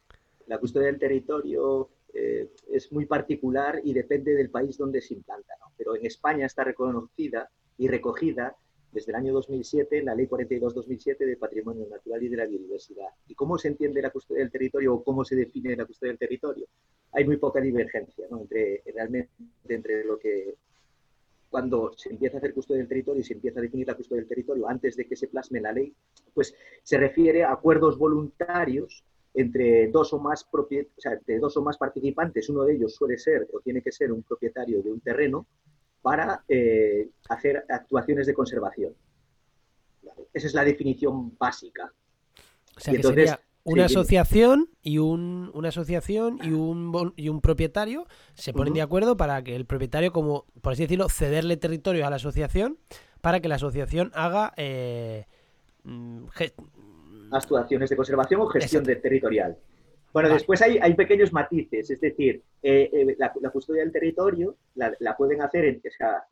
[0.46, 5.55] la custodia del territorio eh, es muy particular y depende del país donde se implanta.
[5.77, 8.57] Pero en España está reconocida y recogida
[8.92, 13.09] desde el año 2007 en la Ley 42-2007 de Patrimonio Natural y de la Biodiversidad.
[13.29, 16.18] ¿Y cómo se entiende la custodia del territorio o cómo se define la custodia del
[16.18, 16.66] territorio?
[17.12, 18.40] Hay muy poca divergencia ¿no?
[18.40, 19.31] entre, realmente
[19.68, 20.55] entre lo que
[21.48, 24.20] cuando se empieza a hacer custodia del territorio y se empieza a definir la custodia
[24.20, 25.92] del territorio antes de que se plasme la ley,
[26.33, 31.62] pues se refiere a acuerdos voluntarios entre dos o más o sea, entre dos o
[31.62, 32.48] más participantes.
[32.48, 35.46] Uno de ellos suele ser o tiene que ser un propietario de un terreno
[36.03, 38.95] para eh, hacer actuaciones de conservación.
[40.33, 41.93] Esa es la definición básica.
[42.77, 48.07] O sea, que sería una asociación y un una asociación y un y un propietario
[48.35, 52.11] se ponen de acuerdo para que el propietario, como por así decirlo, cederle territorio a
[52.11, 52.79] la asociación
[53.21, 55.27] para que la asociación haga eh,
[55.85, 56.25] mm,
[57.33, 59.59] actuaciones de conservación o gestión de territorial.
[60.12, 65.16] Bueno, después hay, hay, pequeños matices, es decir, eh, eh, la, custodia del territorio la,
[65.16, 65.83] pueden hacer en,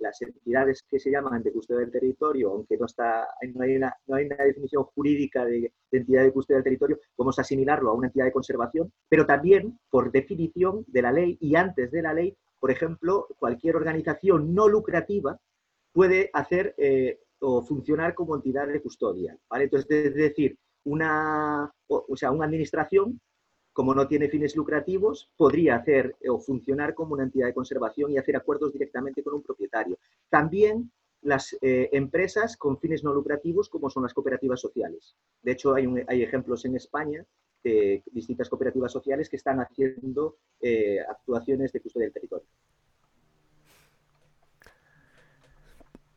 [0.00, 3.94] las entidades que se llaman de custodia del territorio, aunque no, está, no, hay, una,
[4.08, 8.08] no hay una definición jurídica de, entidad de custodia del territorio, podemos asimilarlo a una
[8.08, 12.36] entidad de conservación, pero también por definición de la ley y antes de la ley,
[12.58, 15.38] por ejemplo, cualquier organización no lucrativa
[15.92, 19.38] puede hacer eh, o funcionar como entidad de custodia.
[19.48, 19.64] ¿vale?
[19.64, 23.20] Entonces, es decir, una, o sea, una administración
[23.78, 28.18] como no tiene fines lucrativos, podría hacer o funcionar como una entidad de conservación y
[28.18, 30.00] hacer acuerdos directamente con un propietario.
[30.28, 30.90] También
[31.22, 35.14] las eh, empresas con fines no lucrativos, como son las cooperativas sociales.
[35.44, 37.24] De hecho, hay, hay ejemplos en España
[37.62, 42.48] de distintas cooperativas sociales que están haciendo eh, actuaciones de custodia del territorio.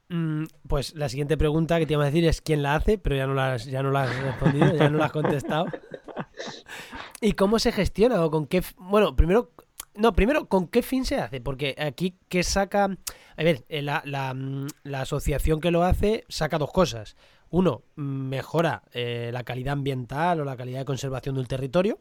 [0.10, 3.16] Mm, pues la siguiente pregunta que te iba a decir es quién la hace, pero
[3.16, 5.68] ya no la, ya no la has respondido, ya no la has contestado.
[7.22, 8.62] ¿Y cómo se gestiona o con qué...
[8.78, 9.52] Bueno, primero...
[9.94, 11.42] No, primero, ¿con qué fin se hace?
[11.42, 12.86] Porque aquí, ¿qué saca?
[13.36, 17.18] A ver, eh, la, la, mm, la asociación que lo hace saca dos cosas.
[17.50, 22.00] uno, mejora eh, la calidad ambiental o la calidad de conservación del territorio.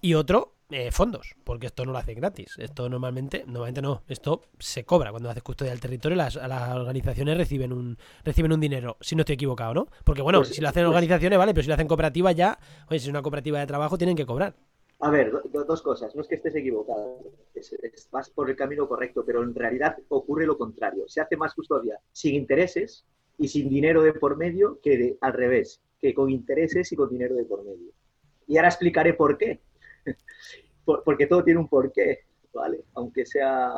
[0.00, 2.56] Y otro, eh, fondos, porque esto no lo hace gratis.
[2.58, 6.16] Esto normalmente, normalmente no, esto se cobra cuando haces custodia del territorio.
[6.16, 9.86] Las, las organizaciones reciben un, reciben un dinero, si no estoy equivocado, ¿no?
[10.04, 12.58] Porque bueno, pues si lo hacen pues organizaciones, vale, pero si lo hacen cooperativas ya,
[12.88, 14.54] oye, si es una cooperativa de trabajo, tienen que cobrar.
[15.00, 16.14] A ver, dos cosas.
[16.16, 17.22] No es que estés equivocado,
[18.10, 21.04] vas por el camino correcto, pero en realidad ocurre lo contrario.
[21.06, 23.06] Se hace más custodia sin intereses
[23.38, 27.36] y sin dinero de por medio que al revés, que con intereses y con dinero
[27.36, 27.92] de por medio.
[28.48, 29.60] Y ahora explicaré por qué.
[31.04, 32.20] Porque todo tiene un porqué,
[32.52, 32.84] ¿vale?
[32.94, 33.70] Aunque sea...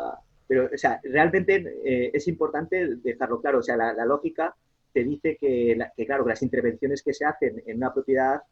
[0.46, 3.58] Pero, o sea, realmente eh, es importante dejarlo claro.
[3.58, 4.54] O sea, la, lógica
[4.92, 8.42] te dice que, que, claro, las intervenciones que se hacen en una propiedad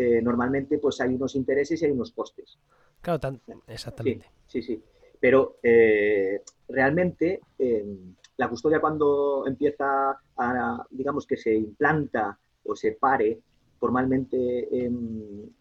[0.00, 2.56] eh, normalmente pues hay unos intereses y hay unos costes.
[3.00, 4.26] Claro, exactamente.
[4.46, 4.80] Sí, sí,
[5.18, 7.40] Pero eh, realmente
[8.36, 13.40] la custodia cuando empieza a, digamos que se implanta o se pare
[13.80, 15.52] formalmente en,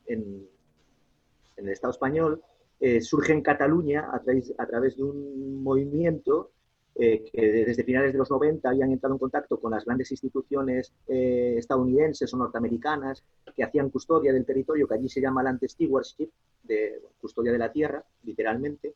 [1.66, 2.42] el Estado español,
[2.80, 6.52] eh, surge en Cataluña a través, a través de un movimiento
[7.00, 10.92] eh, que desde finales de los 90 habían entrado en contacto con las grandes instituciones
[11.08, 13.24] eh, estadounidenses o norteamericanas
[13.56, 16.32] que hacían custodia del territorio, que allí se llama land stewardship,
[16.64, 18.96] de custodia de la tierra, literalmente.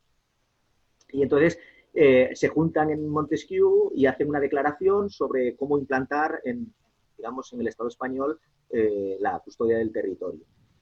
[1.11, 1.59] Y entonces
[1.93, 6.73] eh, se juntan en Montesquieu y hacen una declaración sobre cómo implantar en,
[7.15, 8.39] digamos, en el Estado español
[9.19, 10.39] la custodia del territorio.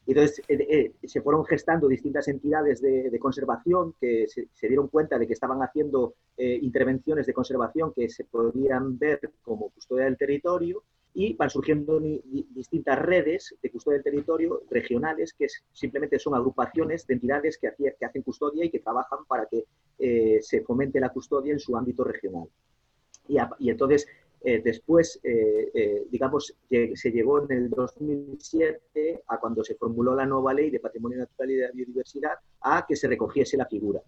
[0.10, 0.68] Entonces eh,
[1.02, 5.60] eh, se fueron gestando distintas entidades de, conservación que se, dieron cuenta de que estaban
[5.62, 10.82] haciendo eh, intervenciones de conservación que se podían ver como custodia del territorio
[11.14, 17.14] y van surgiendo distintas redes de custodia del territorio regionales que simplemente son agrupaciones de
[17.14, 19.66] entidades que, que, hacen custodia y que trabajan para que
[20.42, 22.48] se fomente la custodia en su ámbito regional.
[23.28, 24.08] Y entonces
[24.42, 30.26] eh, después, eh, eh, digamos, se llegó en el 2007 a cuando se formuló la
[30.26, 34.02] nueva ley de patrimonio natural y de biodiversidad a que se recogiese la figura.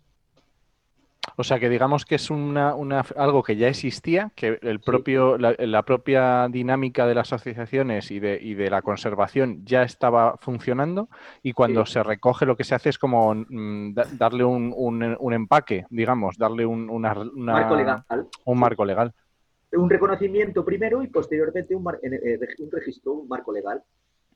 [1.37, 2.71] O sea que digamos que es una,
[3.15, 8.39] algo que ya existía, que el propio, la, propia dinámica de las asociaciones y de,
[8.41, 11.09] y de, la conservación ya estaba funcionando
[11.43, 15.85] y cuando se recoge lo que se hace es como mm, darle un, un, empaque,
[15.89, 19.13] digamos, darle un, una, un marco legal
[19.73, 23.81] un reconocimiento primero y posteriormente un, eh, un registro, un marco legal.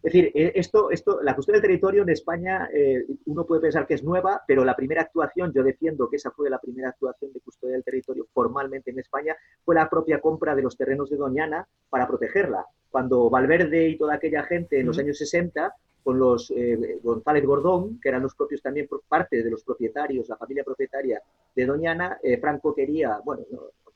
[0.06, 3.88] Es decir, eh, esto, esto, la custodia del territorio en España, eh, uno puede pensar
[3.88, 7.34] que es nueva, pero la primera actuación, yo defiendo que esa fue la primera actuación
[7.34, 11.18] de custodia del territorio formalmente en España, fue la propia compra de los terrenos de
[11.18, 12.68] Doñana para protegerla.
[12.90, 16.54] Cuando Valverde y toda aquella gente en los años 60, con los
[17.02, 21.20] González Gordón, que eran los propios también parte de los propietarios, la familia propietaria
[21.56, 23.44] de Doñana, Franco quería, bueno,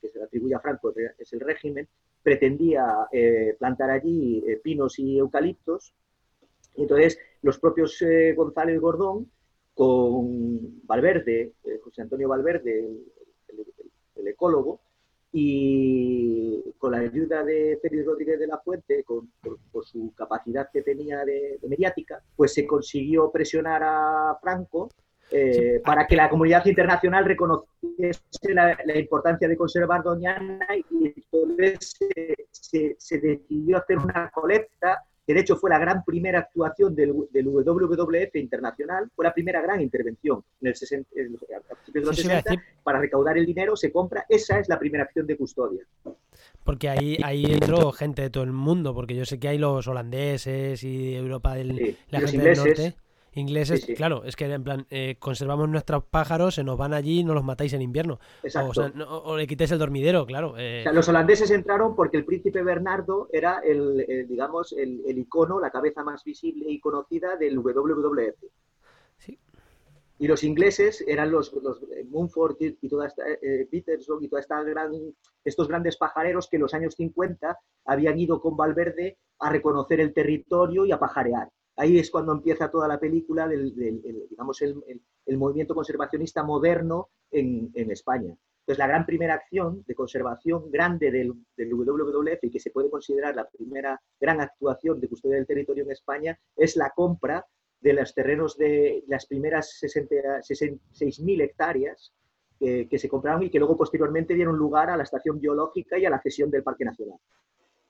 [0.00, 1.88] que se le atribuye a Franco, es el régimen,
[2.22, 5.94] pretendía eh, plantar allí eh, pinos y eucaliptos.
[6.76, 9.30] Y entonces los propios eh, González Gordón,
[9.74, 12.86] con Valverde, José Antonio Valverde,
[14.16, 14.80] el, ecólogo,
[15.32, 19.32] y con la ayuda de Félix Rodríguez de la Fuente, con,
[19.72, 24.90] por, su capacidad que tenía de, mediática, pues se consiguió presionar a Franco
[25.32, 28.20] eh, para que la comunidad internacional reconociese
[28.52, 31.96] la, importancia de conservar Doñana y entonces
[32.50, 38.34] se, decidió hacer una colecta, que de hecho fue la gran primera actuación del, WWF
[38.34, 43.38] internacional, fue la primera gran intervención en el, a principios de los 60, para recaudar
[43.38, 45.84] el dinero, se compra, esa es la primera acción de custodia.
[46.64, 49.86] Porque ahí, ahí entró gente de todo el mundo, porque yo sé que hay los
[49.86, 52.94] holandeses y Europa del, la gente del norte
[53.32, 57.24] Ingleses, claro, es que en plan, eh, conservamos nuestros pájaros, se nos van allí y
[57.24, 58.18] no los matáis en invierno.
[59.00, 60.54] O, le quitéis el dormidero, claro.
[60.58, 60.84] Eh.
[60.92, 66.24] los holandeses entraron porque el príncipe Bernardo era el, digamos, el, icono, la cabeza más
[66.24, 68.44] visible y conocida del WWF.
[70.18, 73.24] Y los ingleses eran los, los eh, Mumford y, toda esta,
[73.70, 74.92] Peterson y toda esta gran,
[75.42, 80.12] estos grandes pajareros que en los años 50 habían ido con Valverde a reconocer el
[80.12, 81.48] territorio y a pajarear.
[81.80, 83.74] Ahí es cuando empieza toda la película del,
[84.28, 88.36] digamos, el, movimiento conservacionista moderno en, España.
[88.60, 93.34] Entonces, la gran primera acción de conservación grande del, WWF y que se puede considerar
[93.34, 97.46] la primera gran actuación de custodia del territorio en España es la compra
[97.80, 102.12] de los terrenos de las primeras 6.000 hectáreas
[102.58, 106.10] que se compraron y que luego posteriormente dieron lugar a la estación biológica y a
[106.10, 107.16] la cesión del Parque Nacional.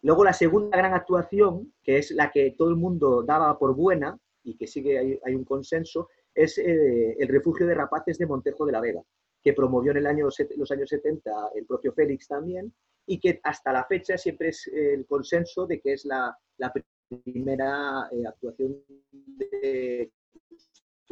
[0.03, 4.19] Luego la segunda gran actuación, que es la que todo el mundo daba por buena
[4.43, 8.73] y que sigue hay, un consenso, es eh, el refugio de rapaces de Montejo de
[8.73, 9.03] la Vega,
[9.43, 12.73] que promovió en el año, los años 70 el propio Félix también
[13.07, 16.37] y que hasta la fecha siempre es el consenso de que es la,
[17.09, 18.85] primera eh, actuación
[19.17, 20.13] de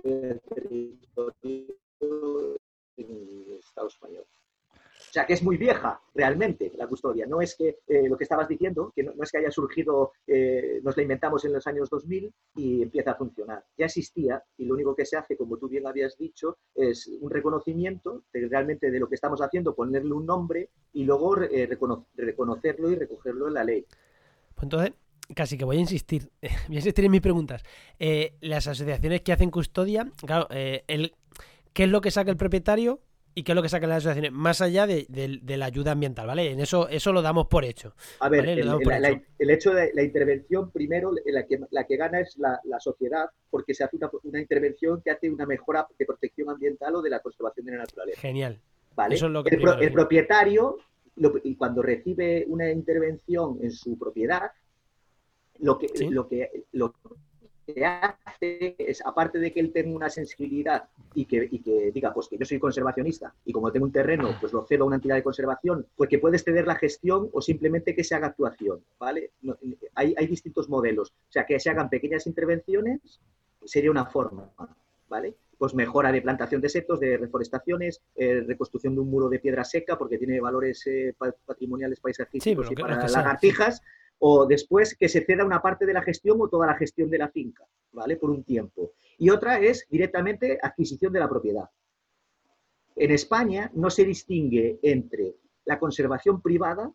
[0.00, 1.74] territorio
[2.96, 4.24] en el Estado español.
[5.08, 7.26] O sea, que es muy vieja realmente la custodia.
[7.26, 10.80] No es que eh, lo que estabas diciendo, que no, es que haya surgido, eh,
[10.82, 13.64] nos la inventamos en los años 2000 y empieza a funcionar.
[13.78, 17.30] Ya existía y lo único que se hace, como tú bien habías dicho, es un
[17.30, 21.66] reconocimiento realmente de lo que estamos haciendo, ponerle un nombre y luego eh,
[22.16, 23.86] reconocerlo y recogerlo en la ley.
[24.54, 24.92] Pues entonces,
[25.34, 26.28] casi que voy a insistir,
[26.68, 27.62] voy a insistir en mis preguntas.
[28.42, 31.14] las asociaciones que hacen custodia, claro, el,
[31.72, 33.00] ¿qué es lo que saca el propietario?
[33.38, 35.06] Y qué es lo que sacan las asociaciones, más allá de,
[35.46, 36.50] la ayuda ambiental, ¿vale?
[36.50, 37.94] En eso, eso lo damos por hecho.
[38.18, 38.58] A ver, el,
[39.50, 39.72] hecho.
[39.72, 43.96] de la intervención, primero, la que, la que gana es la, sociedad, porque se hace
[44.24, 47.78] una, intervención que hace una mejora de protección ambiental o de la conservación de la
[47.78, 48.20] naturaleza.
[48.20, 48.58] Genial.
[48.96, 49.16] ¿Vale?
[49.16, 50.78] el, propietario,
[51.44, 54.50] y cuando recibe una intervención en su propiedad,
[55.60, 56.92] lo que, lo que, lo
[57.74, 62.28] que hace es, aparte de que él tenga una sensibilidad y que, que, diga, pues
[62.28, 65.16] que yo soy conservacionista y como tengo un terreno, pues lo cedo a una entidad
[65.16, 69.32] de conservación, pues que puede ceder la gestión o simplemente que se haga actuación, ¿vale?
[69.94, 71.10] hay, distintos modelos.
[71.10, 73.20] O sea, que se hagan pequeñas intervenciones
[73.64, 74.50] sería una forma,
[75.08, 75.34] ¿vale?
[75.58, 79.64] Pues mejora de plantación de setos, de reforestaciones, eh, reconstrucción de un muro de piedra
[79.64, 83.82] seca porque tiene valores eh, patrimoniales paisajísticos y para lagartijas
[84.20, 87.18] o después que se ceda una parte de la gestión o toda la gestión de
[87.18, 88.16] la finca, ¿vale?
[88.16, 88.92] Por un tiempo.
[89.18, 91.68] Y otra es directamente adquisición de la propiedad.
[92.96, 96.92] En España no se distingue entre la conservación privada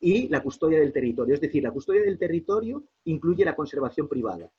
[0.00, 1.34] y la custodia del territorio.
[1.34, 4.50] Es decir, la custodia del territorio incluye la conservación privada.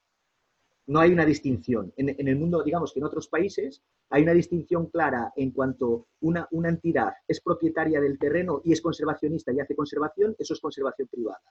[0.88, 1.94] No hay una distinción.
[1.96, 6.48] En, el mundo, digamos que en otros países, hay una distinción clara en cuanto una,
[6.52, 11.42] entidad es propietaria del terreno y es conservacionista y hace conservación, eso es conservación privada.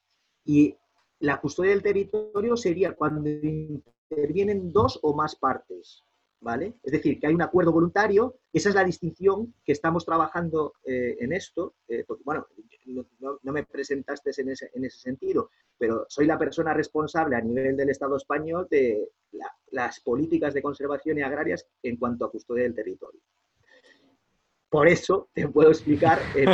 [0.44, 0.76] Y
[1.20, 6.02] la custodia del territorio sería cuando intervienen dos o más partes,
[6.40, 6.74] ¿vale?
[6.82, 11.16] Es decir, que hay un acuerdo voluntario, esa es la distinción que estamos trabajando eh,
[11.20, 12.46] en esto, eh, bueno,
[13.20, 17.76] no, me presentaste en ese, en ese, sentido, pero soy la persona responsable a nivel
[17.76, 19.10] del Estado español de
[19.70, 23.20] las políticas de conservación y agrarias en cuanto a custodia del territorio.
[24.70, 26.46] Por eso te puedo explicar, eh,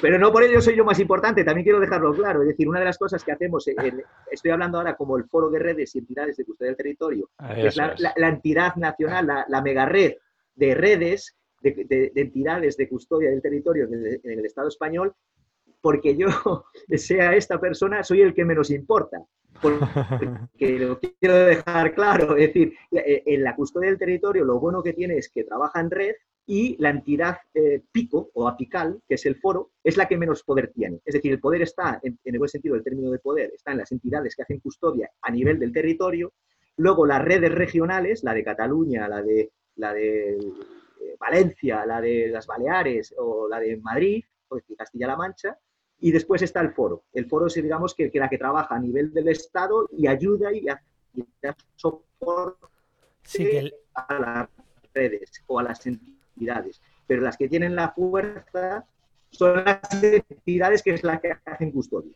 [0.00, 2.40] pero no por ello soy yo más importante, también quiero dejarlo claro.
[2.40, 3.66] Es decir, una de las cosas que hacemos,
[4.30, 7.66] estoy hablando ahora como el Foro de Redes y Entidades de Custodia del Territorio, que
[7.66, 10.14] es la, entidad nacional, la, mega red
[10.54, 15.14] de redes de, entidades de custodia del territorio en el, Estado español,
[15.84, 16.28] porque yo,
[16.96, 19.22] sea esta persona, soy el que menos importa.
[19.60, 19.78] Porque
[20.78, 24.94] lo quiero dejar claro, es decir, eh, en la custodia del territorio lo bueno que
[24.94, 26.14] tiene es que trabaja en red
[26.46, 30.42] y la entidad eh, pico o apical, que es el foro, es la que menos
[30.42, 31.00] poder tiene.
[31.04, 33.78] Es decir, el poder está, en, el buen sentido del término de poder, está en
[33.78, 36.32] las entidades que hacen custodia a nivel del territorio.
[36.78, 42.28] Luego las redes regionales, la de Cataluña, la de, la de eh, Valencia, la de
[42.28, 45.58] las Baleares o la de Madrid, o de Castilla-La Mancha,
[46.00, 47.04] y después está el foro.
[47.12, 50.52] El foro es, digamos, que, que la que trabaja a nivel del Estado y ayuda
[50.52, 50.66] y,
[51.40, 54.48] da soporte a las
[54.92, 58.86] redes o a las entidades pero las que tienen la fuerza
[59.30, 62.12] son las entidades que es la que hacen custodia.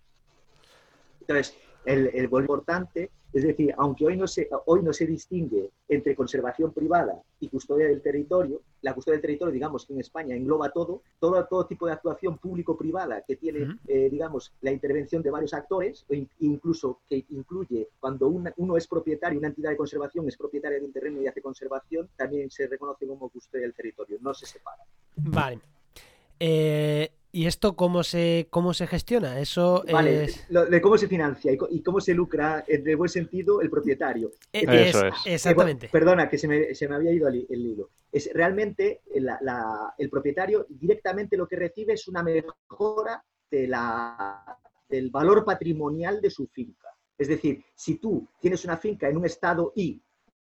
[1.21, 1.57] Entonces,
[1.89, 6.73] el, el importante es decir, aunque hoy no, se, hoy no se distingue entre conservación
[6.73, 11.03] privada y custodia del territorio, la custodia del territorio, digamos que en España engloba todo,
[11.19, 16.07] todo, todo tipo de actuación público-privada que tiene, eh, digamos, la intervención de varios actores,
[16.09, 20.87] o incluso que incluye cuando uno es propietario, una entidad de conservación es propietaria de
[20.87, 24.83] un terreno y hace conservación, también se reconoce como custodia del territorio, no se separa.
[25.17, 25.61] Vale.
[26.41, 29.39] Eh, ¿Y esto cómo se, cómo se gestiona?
[29.39, 33.69] Eso vale, de cómo se financia y, cómo se lucra, en el buen sentido, el
[33.69, 34.33] propietario.
[34.53, 35.15] Eh, Eso es.
[35.27, 35.89] Exactamente.
[35.93, 37.91] perdona, que se me, se me había ido el, hilo.
[38.11, 45.45] Es, realmente el propietario directamente lo que recibe es una mejora de la, del valor
[45.45, 46.89] patrimonial de su finca.
[47.17, 50.01] Es decir, si tú tienes una finca en un estado I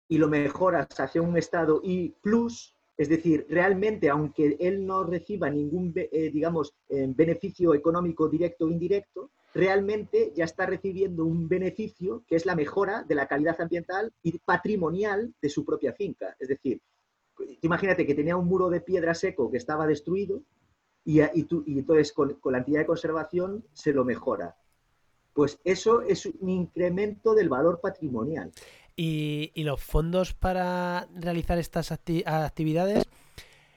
[0.10, 5.50] y lo mejoras hacia un estado I plus, es decir, realmente, aunque él no reciba
[5.50, 12.24] ningún, eh, digamos, eh, beneficio económico directo o indirecto, realmente ya está recibiendo un beneficio
[12.28, 16.36] que es la mejora de la calidad ambiental y patrimonial de su propia finca.
[16.40, 16.82] Es decir,
[17.62, 20.42] imagínate que tenía un muro de piedra seco que estaba destruido
[21.04, 24.56] y, entonces con, la entidad de conservación se lo mejora.
[25.34, 28.52] Pues eso es un incremento del valor patrimonial.
[28.98, 33.04] Y, los fondos para realizar estas actividades,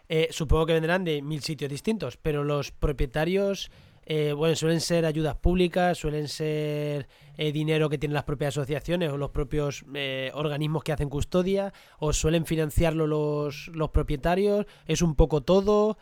[0.09, 3.71] eh, supongo que vendrán de mil sitios distintos, pero los propietarios
[4.11, 7.07] eh, bueno, suelen ser ayudas públicas, suelen ser
[7.37, 11.75] eh, dinero que tienen las propias asociaciones o los propios eh, organismos que hacen custodia,
[11.99, 15.99] o suelen financiarlo los, los propietarios, es un poco todo.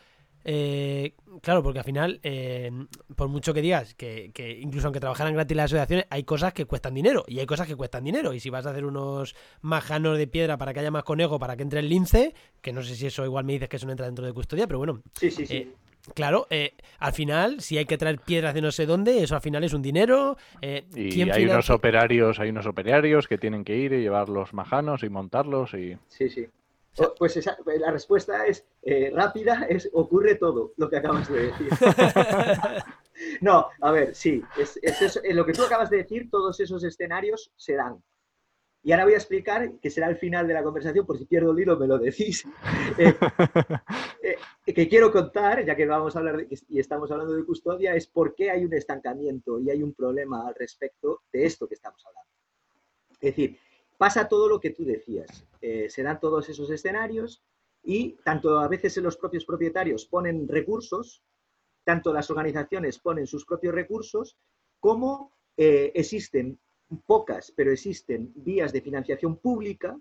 [1.43, 2.21] Claro, porque al final,
[3.15, 6.65] por mucho que digas que, que, incluso aunque trabajaran gratis las asociaciones, hay cosas que
[6.65, 8.33] cuestan dinero y hay cosas que cuestan dinero.
[8.33, 11.57] Y si vas a hacer unos majanos de piedra para que haya más conejo, para
[11.57, 13.93] que entre el lince, que no sé si eso igual me dices que eso no
[13.93, 15.03] entra dentro de custodia, pero bueno.
[15.15, 15.73] Sí, sí, sí.
[16.15, 19.41] Claro, eh, al final, si hay que traer piedras de no sé dónde, eso al
[19.41, 20.37] final es un dinero.
[20.63, 24.55] Eh, y hay unos operarios, hay unos operarios que tienen que ir y llevar los
[24.55, 25.97] majanos y montarlos y.
[26.09, 26.47] Sí, sí.
[27.19, 27.39] Pues
[27.81, 31.69] la respuesta es eh, rápida, es ocurre todo lo que acabas de decir.
[33.41, 37.53] no, a ver, sí, es, es lo que tú acabas de decir, todos esos escenarios
[37.57, 38.03] se dan.
[38.87, 41.51] Y ahora voy a explicar, que será el final de la conversación, por si pierdo
[41.51, 42.47] el hilo me lo decís,
[42.99, 43.13] eh,
[44.23, 48.07] eh, que quiero contar, ya que vamos a hablar y estamos hablando de custodia, es
[48.07, 52.01] por qué hay un estancamiento y hay un problema al respecto de esto que estamos
[52.07, 52.31] hablando.
[53.15, 53.59] Es decir,
[53.97, 57.43] pasa todo lo que tú decías, eh, se dan todos esos escenarios
[57.83, 61.23] y tanto a veces los propios propietarios ponen recursos,
[61.85, 64.37] tanto las organizaciones ponen sus propios recursos,
[64.81, 66.59] como existen
[67.07, 69.99] pocas, pero existen vías de financiación pública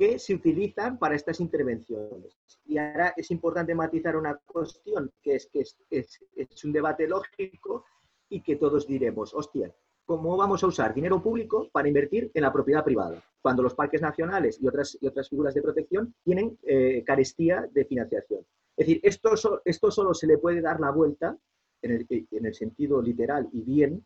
[0.00, 2.38] que se utilizan para estas intervenciones.
[2.64, 5.60] Y ahora es importante matizar una cuestión, que es que
[5.90, 7.84] es, un debate lógico
[8.30, 9.70] y que todos diremos, hostia,
[10.10, 13.22] ¿cómo vamos a usar dinero público para invertir en la propiedad privada?
[13.40, 17.84] Cuando los parques nacionales y otras, y otras figuras de protección tienen eh, carestía de
[17.84, 18.40] financiación.
[18.76, 21.38] Es decir, esto, esto solo se le puede dar la vuelta
[21.80, 24.04] en el, en el sentido literal y bien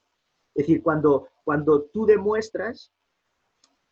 [0.54, 2.92] es decir, cuando, cuando tú demuestras,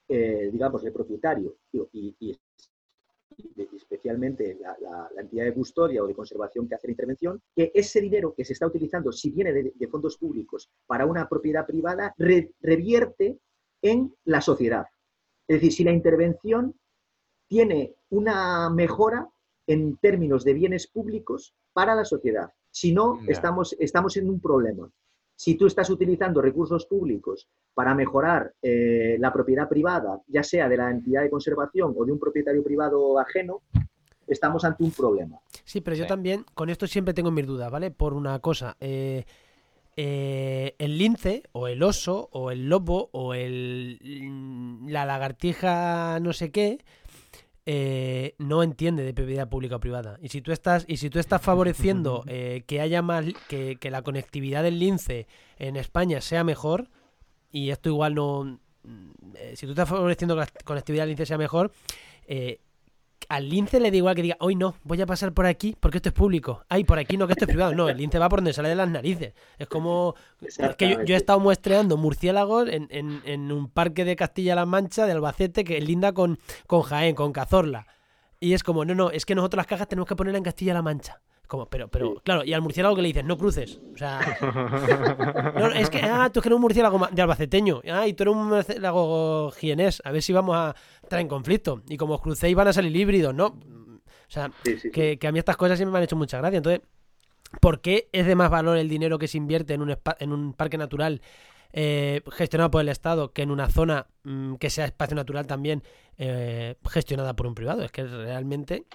[0.07, 2.39] eh, digamos, el propietario y,
[3.77, 8.35] especialmente la, entidad de custodia o de conservación que hace la intervención, que ese dinero
[8.35, 13.39] que se está utilizando, si viene de, fondos públicos para una propiedad privada, revierte
[13.83, 14.87] en la sociedad.
[15.47, 16.75] Es decir, si la intervención
[17.49, 19.29] tiene una mejora
[19.67, 22.51] en términos de bienes públicos para la sociedad.
[22.71, 24.91] Si no, estamos, estamos en un problema.
[25.43, 30.77] Si tú estás utilizando recursos públicos para mejorar eh, la propiedad privada, ya sea de
[30.77, 33.63] la entidad de conservación o de un propietario privado ajeno,
[34.29, 35.41] estamos ante un problema.
[35.65, 37.91] Sí, pero yo también con esto siempre tengo mis dudas, ¿vale?
[37.91, 39.25] Por una cosa, eh,
[39.97, 43.99] eh, el lince o el oso o el lobo o el,
[44.87, 46.79] la lagartija no sé qué,
[47.65, 50.19] eh, no entiende de propiedad pública o privada.
[50.21, 53.91] Y si tú estás, y si tú estás favoreciendo eh, que haya más, que, que,
[53.91, 55.27] la conectividad del lince
[55.59, 56.91] en España sea mejor,
[57.51, 58.59] y esto igual no.
[58.85, 61.73] Mm, eh, si tú estás favoreciendo que la conectividad del lince sea mejor,
[63.33, 65.97] al lince le da igual que diga, hoy no, voy a pasar por aquí porque
[65.97, 66.67] esto es público.
[66.69, 67.75] Ay, por aquí no, que esto es privado.
[67.75, 69.33] No, el lince va por donde sale de las narices.
[69.59, 70.15] Es como.
[70.77, 75.65] que yo, he estado muestreando murciélagos en, en, un parque de Castilla-La Mancha, de Albacete,
[75.65, 77.87] que linda con, con Jaén, con Cazorla.
[78.39, 80.83] Y es como, no, no, es que nosotros las cajas tenemos que ponerla en Castilla-La
[80.83, 81.23] Mancha.
[81.53, 83.79] Como, pero, pero, claro, y al murciélago que le dices, no cruces.
[83.93, 84.21] O sea.
[85.77, 87.83] es que, ah, tú es que eres un murciélago de albaceteño.
[87.93, 90.01] Ah, y tú eres un murciélago jienés.
[90.03, 90.75] A ver si vamos a
[91.07, 91.83] traer en conflicto.
[91.91, 93.49] Y como os crucéis van a salir híbridos, ¿no?
[93.49, 94.51] O sea,
[94.95, 96.57] que, a mí estas cosas siempre me han hecho mucha gracia.
[96.57, 96.81] Entonces,
[97.61, 100.55] ¿por qué es de más valor el dinero que se invierte en un, en un
[100.55, 101.21] parque natural
[101.75, 105.83] eh, gestionado por el Estado que en una zona mm, que sea espacio natural también
[106.17, 107.83] eh, gestionada por un privado?
[107.83, 108.87] Es que realmente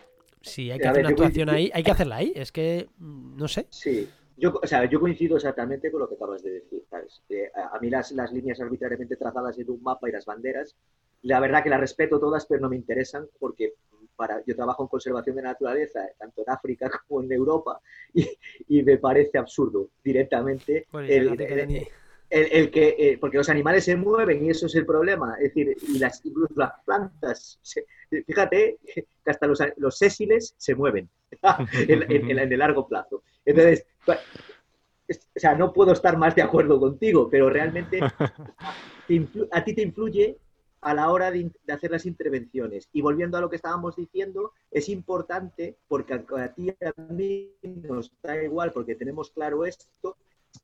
[0.48, 2.34] si hay que hacer una actuación ahí, hay que hacerla ahí.
[2.36, 3.68] Es que, mm, no sé.
[3.70, 6.84] Sí, yo, o sea, yo coincido exactamente con lo que acabas de decir.
[6.92, 10.76] a, mí las, las, líneas arbitrariamente trazadas en un mapa y las banderas,
[11.24, 13.74] la verdad que las respeto todas, pero no me interesan porque
[14.16, 17.80] para, yo trabajo en conservación de naturaleza, tanto en África como en Europa,
[18.14, 18.28] y,
[18.68, 21.36] y me parece absurdo directamente el,
[22.30, 26.00] que, eh, porque los animales se mueven y eso es el problema, es decir, y
[26.00, 27.60] las, incluso las plantas,
[28.10, 31.10] fíjate que hasta los, los sésiles se mueven
[31.88, 33.24] en, el largo plazo.
[33.46, 38.00] Entonces, o sea, no puedo estar más de acuerdo contigo, pero realmente
[39.52, 40.38] a ti te influye
[40.82, 42.90] a la hora de, hacer las intervenciones.
[42.94, 48.12] Y volviendo a lo que estábamos diciendo, es importante, porque a ti a mí nos
[48.22, 50.18] da igual, porque tenemos claro esto,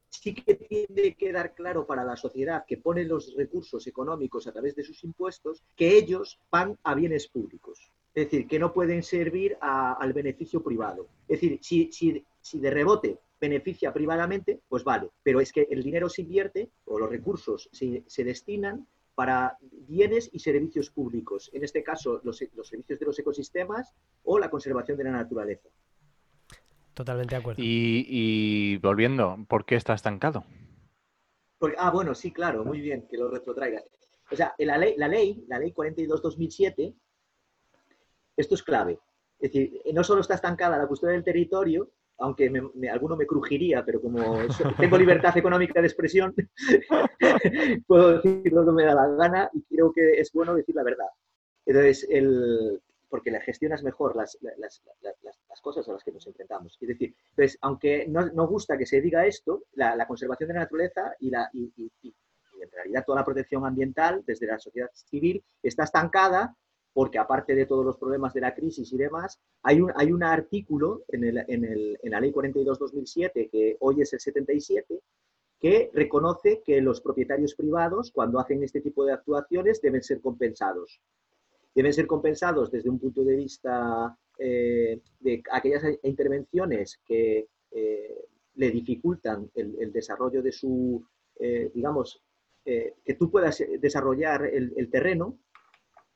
[0.09, 4.51] sí que tiene que dar claro para la sociedad que pone los recursos económicos a
[4.51, 7.91] través de sus impuestos que ellos van a bienes públicos.
[8.15, 11.07] Es decir, que no pueden servir al beneficio privado.
[11.27, 15.09] Es decir, si, si, de rebote beneficia privadamente, pues vale.
[15.23, 20.39] Pero es que el dinero se invierte o los recursos se, destinan para bienes y
[20.39, 21.49] servicios públicos.
[21.53, 25.69] En este caso, los servicios de los ecosistemas o la conservación de la naturaleza.
[26.93, 27.61] Totalmente de acuerdo.
[27.63, 30.45] Y, volviendo, ¿por qué está estancado?
[31.77, 33.85] ah, bueno, sí, claro, muy bien que lo retrotraigas.
[34.31, 36.93] O sea, la ley, la ley, la ley 42-2007,
[38.35, 38.99] esto es clave.
[39.39, 41.89] Es decir, no solo está estancada la custodia del territorio,
[42.19, 42.51] aunque
[42.91, 44.37] alguno me crujiría, pero como
[44.77, 46.33] tengo libertad económica de expresión,
[47.87, 50.83] puedo decir lo que me da la gana y creo que es bueno decir la
[50.83, 51.07] verdad.
[51.65, 52.81] Entonces, el,
[53.13, 54.81] porque le gestionas mejor las, las,
[55.21, 56.75] las, cosas a las que nos enfrentamos.
[56.81, 60.61] Es decir, pues, aunque no, no gusta que se diga esto, la, conservación de la
[60.61, 65.83] naturaleza y, la, y, en realidad toda la protección ambiental desde la sociedad civil está
[65.83, 66.57] estancada
[66.91, 70.23] porque aparte de todos los problemas de la crisis y demás, hay un, hay un
[70.23, 75.01] artículo en, el, en, el, en la Ley 42-2007, que hoy es el 77,
[75.59, 80.99] que reconoce que los propietarios privados, cuando hacen este tipo de actuaciones, deben ser compensados
[81.73, 88.71] deben ser compensados desde un punto de vista eh, de aquellas intervenciones que eh, le
[88.71, 91.03] dificultan el, desarrollo de su,
[91.39, 92.21] eh, digamos,
[92.65, 95.37] que tú puedas desarrollar el, terreno,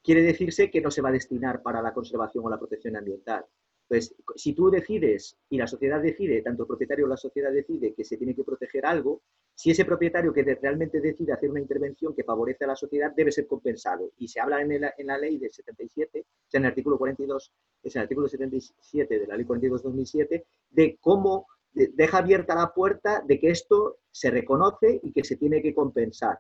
[0.01, 3.43] quiere decirse que no se va a destinar para la conservación o la protección ambiental.
[3.85, 7.93] Pues si tú decides y la sociedad decide, tanto el propietario o la sociedad decide
[7.93, 9.23] que se tiene que proteger algo,
[9.57, 13.31] si ese propietario que realmente decide hacer una intervención que favorece a la sociedad debe
[13.31, 14.11] ser compensado.
[14.19, 17.51] Y se habla en, la ley del 77, o sea, en el artículo 42,
[17.81, 23.39] es el artículo 77 de la ley 42-2007, de cómo deja abierta la puerta de
[23.39, 26.37] que esto se reconoce y que se tiene que compensar.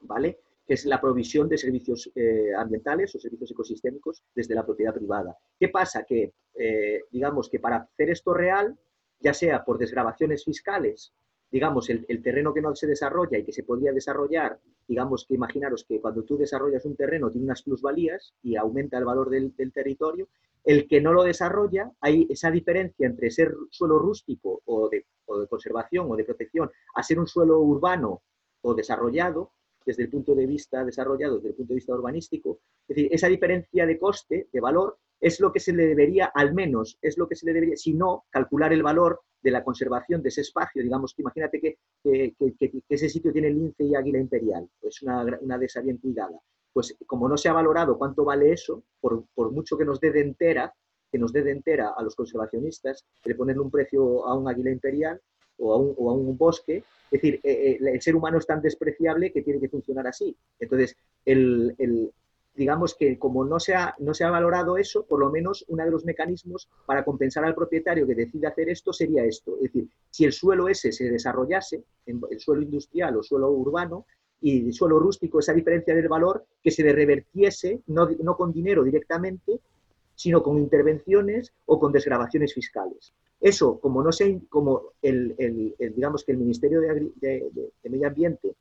[0.00, 0.40] ¿Vale?
[0.66, 5.38] que es la provisión de servicios eh, ambientales o servicios ecosistémicos desde la propiedad privada.
[5.56, 6.02] ¿Qué pasa?
[6.02, 8.76] Que, eh, digamos, que para hacer esto real,
[9.20, 11.14] ya sea por desgrabaciones fiscales
[11.50, 15.84] digamos, el, terreno que no se desarrolla y que se podría desarrollar, digamos que imaginaros
[15.84, 20.28] que cuando tú desarrollas un terreno tiene unas plusvalías y aumenta el valor del, territorio,
[20.64, 25.38] el que no lo desarrolla, hay esa diferencia entre ser suelo rústico o de, o
[25.38, 28.22] de conservación o de protección a ser un suelo urbano
[28.62, 29.52] o desarrollado,
[29.84, 33.28] desde el punto de vista desarrollado, desde el punto de vista urbanístico, es decir, esa
[33.28, 37.28] diferencia de coste, de valor, es lo que se le debería, al menos, es lo
[37.28, 40.82] que se le debería, si no, calcular el valor de la conservación de ese espacio.
[40.82, 41.78] Digamos que imagínate que,
[42.88, 46.38] ese sitio tiene lince y águila imperial, pues una, una esa bien cuidada.
[46.72, 50.20] Pues como no se ha valorado cuánto vale eso, por, mucho que nos dé de
[50.20, 50.74] entera,
[51.10, 54.70] que nos dé de entera a los conservacionistas, de ponerle un precio a un águila
[54.70, 55.20] imperial
[55.58, 58.46] o a un, o a un bosque, es decir, eh, eh, el ser humano es
[58.46, 60.36] tan despreciable que tiene que funcionar así.
[60.58, 62.12] Entonces, el,
[62.56, 65.84] digamos que como no se, ha, no se ha valorado eso, por lo menos uno
[65.84, 69.56] de los mecanismos para compensar al propietario que decide hacer esto sería esto.
[69.56, 74.06] Es decir, si el suelo ese se desarrollase, el suelo industrial o suelo urbano,
[74.40, 78.52] y el suelo rústico, esa diferencia del valor, que se le revertiese, no, no con
[78.52, 79.60] dinero directamente,
[80.14, 83.12] sino con intervenciones o con desgrabaciones fiscales.
[83.40, 88.54] Eso, como no se, como el, digamos que el Ministerio de, de, Medio Ambiente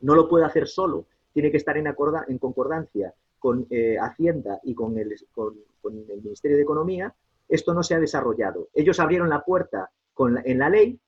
[0.00, 3.12] no lo puede hacer solo, tiene que estar en, acorda, en concordancia
[3.44, 5.14] con eh, Hacienda y con el,
[6.22, 7.14] Ministerio de Economía,
[7.46, 8.70] esto no se ha desarrollado.
[8.72, 9.90] Ellos abrieron la puerta
[10.46, 10.98] en la ley,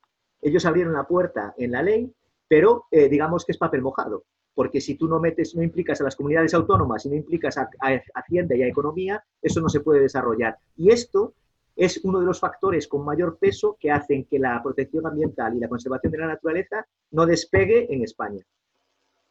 [0.43, 2.12] ellos abrieron la puerta en la ley,
[2.47, 4.24] pero eh, digamos que es papel mojado,
[4.55, 7.70] porque si tú no metes, no implicas a las comunidades autónomas y no implicas a,
[8.14, 10.59] Hacienda y a Economía, eso no se puede desarrollar.
[10.76, 11.32] Y esto
[11.74, 15.61] es uno de los factores con mayor peso que hacen que la protección ambiental y
[15.61, 18.45] la conservación de la naturaleza no despegue en España,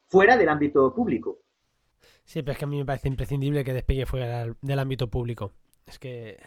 [0.08, 1.45] fuera del ámbito público.
[2.26, 5.54] Sí, pero es que a mí me parece imprescindible que despegue fuera del, ámbito público.
[5.86, 6.38] Es que.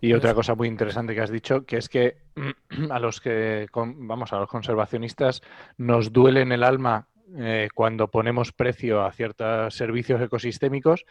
[0.00, 2.16] Y otra cosa muy interesante que has dicho, que es que
[2.90, 5.42] a los que, vamos, a los conservacionistas
[5.76, 11.04] nos duele en el alma eh, cuando ponemos precio a ciertos servicios ecosistémicos,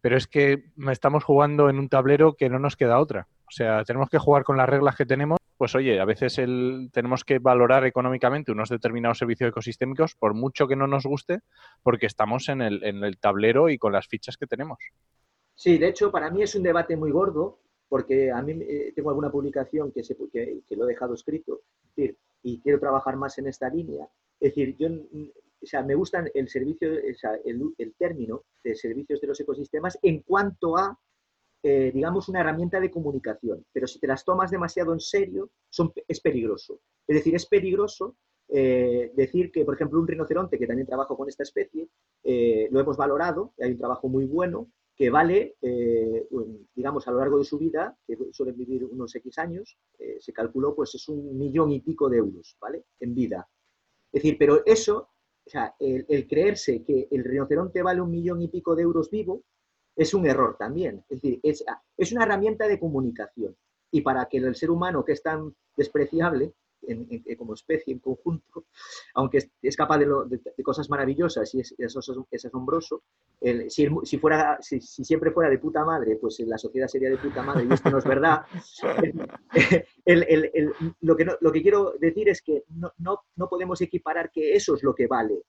[0.00, 3.28] pero es que estamos jugando en un tablero que no nos queda otra.
[3.46, 7.24] O sea, tenemos que jugar con las reglas que tenemos pues oye, a veces tenemos
[7.24, 11.40] que valorar económicamente unos determinados servicios ecosistémicos, por mucho que no nos guste,
[11.82, 14.78] porque estamos en el, en el tablero y con las fichas que tenemos.
[15.54, 19.10] Sí, de hecho, para mí es un debate muy gordo, porque a mí eh, tengo
[19.10, 21.62] alguna publicación que, se, que, lo he dejado escrito,
[22.42, 24.08] y quiero trabajar más en esta línea.
[24.40, 28.74] Es decir, yo o sea, me gusta el servicio, o sea, el, el, término de
[28.74, 30.98] servicios de los ecosistemas en cuanto a
[31.66, 35.94] eh, digamos, una herramienta de comunicación, pero si te las tomas demasiado en serio, son,
[36.06, 36.80] es peligroso.
[37.06, 38.18] Es decir, es peligroso
[38.50, 41.88] eh, decir que, por ejemplo, un rinoceronte, que también trabajo con esta especie,
[42.22, 45.56] eh, lo hemos valorado, hay un trabajo muy bueno, que vale,
[46.74, 49.76] digamos, a lo largo de su vida, que suelen vivir unos X años,
[50.20, 52.84] se calculó, pues es un millón y pico de euros, ¿vale?
[53.00, 53.48] En vida.
[54.12, 55.08] Es decir, pero eso,
[55.44, 59.42] o sea, el creerse que el rinoceronte vale un millón y pico de euros vivo,
[59.96, 61.04] es un error también.
[61.08, 63.56] Es decir, es, una herramienta de comunicación.
[63.90, 66.52] y para que el ser humano, que es tan despreciable,
[67.38, 68.66] como especie en conjunto,
[69.14, 73.02] aunque es, capaz de, cosas maravillosas y es, es, asombroso,
[73.68, 77.66] si, fuera, si, siempre fuera de puta madre, pues la sociedad sería de puta madre
[77.68, 78.42] y esto no es verdad.
[81.00, 84.74] lo, que lo que quiero decir es que no, no, no podemos equiparar que eso
[84.74, 85.42] es lo que vale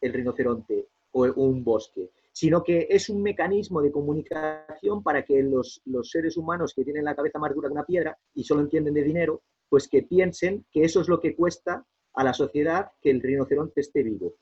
[0.00, 5.80] el rinoceronte o un bosque, sino que es un mecanismo de comunicación para que los,
[5.86, 8.92] los, seres humanos que tienen la cabeza más dura que una piedra y solo entienden
[8.92, 13.08] de dinero, pues que piensen que eso es lo que cuesta a la sociedad que
[13.08, 14.34] el rinoceronte esté vivo.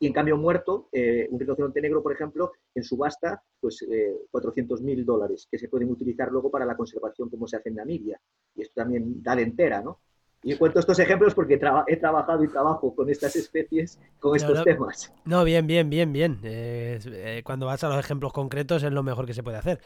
[0.00, 5.04] Y en cambio muerto, eh, un rinoceronte negro, por ejemplo, en subasta, pues eh, 400.000
[5.04, 8.20] dólares, que se pueden utilizar luego para la conservación como se hace en Namibia.
[8.56, 10.00] Y esto también da de entera, ¿no?
[10.44, 11.54] Y cuento estos ejemplos porque
[11.86, 15.12] he trabajado y trabajo con estas especies, con estos temas.
[15.24, 16.40] No, bien, bien, bien, bien.
[16.42, 19.80] Eh, cuando vas a los ejemplos concretos es lo mejor que se puede hacer.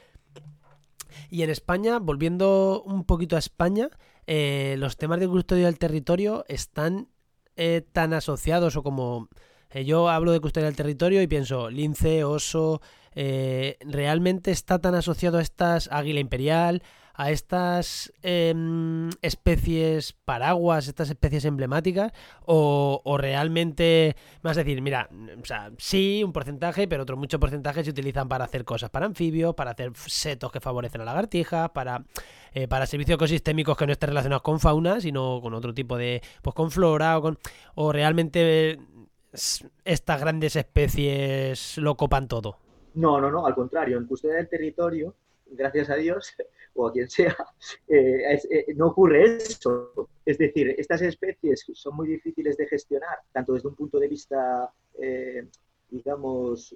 [1.28, 3.90] Y en España, volviendo un poquito a España,
[4.26, 7.08] eh, los temas de custodia del territorio están
[7.56, 9.28] eh, tan asociados o como...
[9.84, 12.80] Yo hablo de custodia del territorio y pienso lince, oso,
[13.14, 16.82] realmente está tan asociado a estas águila imperial,
[17.16, 22.12] a estas em, especies paraguas, estas especies emblemáticas,
[22.44, 25.08] o, realmente, más decir, mira,
[25.40, 29.06] o sea, sí, un porcentaje, pero otro mucho porcentaje se utilizan para hacer cosas para
[29.06, 32.04] anfibios, para hacer setos que favorecen a lagartijas, para,
[32.52, 36.22] eh, para servicios ecosistémicos que no estén relacionados con fauna, sino con otro tipo de,
[36.42, 37.38] pues con flora o con,
[37.74, 38.78] o realmente
[39.84, 42.58] estas grandes especies lo copan todo.
[42.94, 45.14] No, no, no, al contrario, en custodia del territorio,
[45.46, 46.34] gracias a Dios,
[46.76, 47.36] o a quien sea,
[47.88, 50.08] eh, eh, no ocurre eso.
[50.24, 54.70] Es decir, estas especies son muy difíciles de gestionar, tanto desde un punto de vista,
[54.98, 55.46] eh,
[55.90, 56.74] digamos,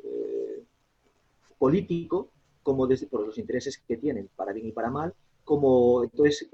[1.59, 2.31] político,
[2.63, 6.49] como desde, por los intereses que tienen, para bien y para mal, como entonces,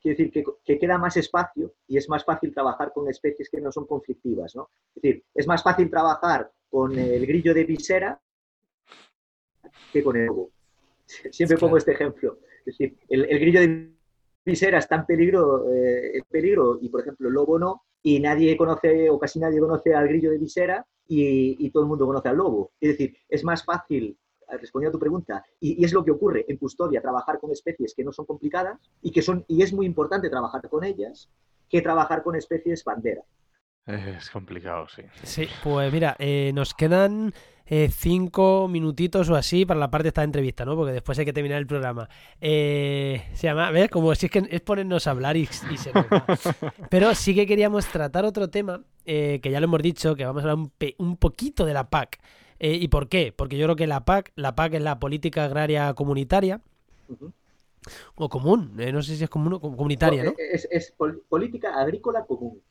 [0.00, 3.60] quiere decir que, que, queda más espacio y es más fácil trabajar con especies que
[3.60, 4.68] no son conflictivas, ¿no?
[4.94, 8.20] Es decir, es más fácil trabajar con el grillo de visera
[9.92, 10.50] que con el lobo.
[11.06, 12.38] Siempre pongo este ejemplo.
[12.64, 13.90] Es decir, el, grillo de
[14.44, 19.10] visera está en peligro, eh, peligro y, por ejemplo, el lobo no, y nadie conoce
[19.10, 22.72] o casi nadie conoce al grillo de visera y, todo el mundo conoce al lobo.
[22.80, 24.16] Es decir, es más fácil
[24.48, 28.04] responder a tu pregunta, y, es lo que ocurre en custodia, trabajar con especies que
[28.04, 31.30] no son complicadas y que son, y es muy importante trabajar con ellas,
[31.68, 33.22] que trabajar con especies bandera.
[33.86, 35.02] Es complicado, sí.
[35.22, 37.34] Sí, pues mira, eh, nos quedan
[37.66, 40.76] eh, cinco minutitos o así para la parte de esta entrevista, ¿no?
[40.76, 42.08] Porque después hay que terminar el programa.
[42.40, 43.90] Eh, se llama, ¿ves?
[43.90, 45.90] Como si es que es ponernos a hablar y, se
[46.90, 50.50] Pero sí que queríamos tratar otro tema, que ya lo hemos dicho, que vamos a
[50.50, 52.20] hablar un, poquito de la PAC.
[52.58, 53.32] ¿Y por qué?
[53.36, 56.60] Porque yo creo que la PAC, la PAC es la política agraria comunitaria.
[58.14, 60.34] O común, no sé si es común o comunitaria, ¿no?
[60.38, 60.94] es
[61.28, 62.62] política agrícola común.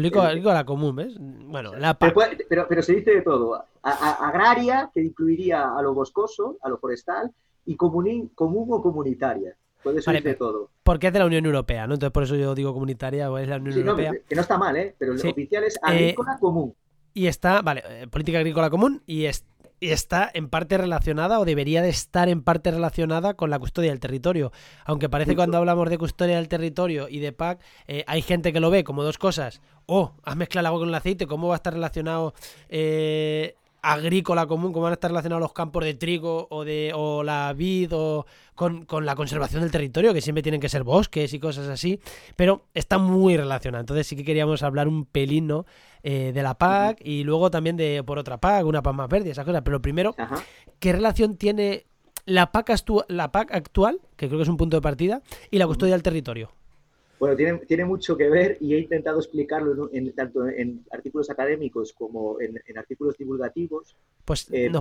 [0.00, 1.16] Pero a la común, ¿ves?
[1.18, 3.64] Bueno, la pero, pero, se dice de todo.
[3.82, 7.30] agraria, que incluiría a lo boscoso, a lo forestal,
[7.66, 9.54] y común, común o comunitaria.
[9.82, 10.70] Puede ser de todo.
[10.82, 11.94] Porque es de la Unión Europea, ¿no?
[11.94, 14.12] Entonces por eso yo digo comunitaria o es la Unión Europea.
[14.28, 14.94] que no está mal, ¿eh?
[14.96, 16.74] Pero el oficial es eh, agrícola común.
[17.14, 19.44] Y está, vale, eh, política agrícola común y, es,
[19.90, 24.00] está en parte relacionada o debería de estar en parte relacionada con la custodia del
[24.00, 24.52] territorio.
[24.84, 28.52] Aunque parece que cuando hablamos de custodia del territorio y de PAC, eh, hay gente
[28.52, 29.60] que lo ve como dos cosas.
[29.86, 32.34] Oh, has mezclado el agua con el aceite, ¿cómo va a estar relacionado
[32.68, 37.24] eh, agrícola común, cómo van a estar relacionados los campos de trigo o de o
[37.24, 41.40] la vid o con, la conservación del territorio, que siempre tienen que ser bosques y
[41.40, 42.00] cosas así,
[42.36, 43.80] pero está muy relacionado.
[43.80, 45.66] Entonces sí que queríamos hablar un pelín, ¿no?
[46.04, 49.30] Eh, de la PAC y luego también de por otra PAC, una PAC más verde,
[49.30, 49.62] esas cosas.
[49.64, 50.14] Pero primero,
[50.78, 51.86] ¿qué relación tiene
[52.24, 52.72] la PAC,
[53.08, 56.02] la PAC actual, que creo que es un punto de partida, y la custodia del
[56.02, 56.50] territorio?
[57.22, 61.92] Bueno, tiene, tiene, mucho que ver y he intentado explicarlo en, tanto en artículos académicos
[61.92, 63.96] como en, artículos divulgativos.
[64.24, 64.72] Pues eh,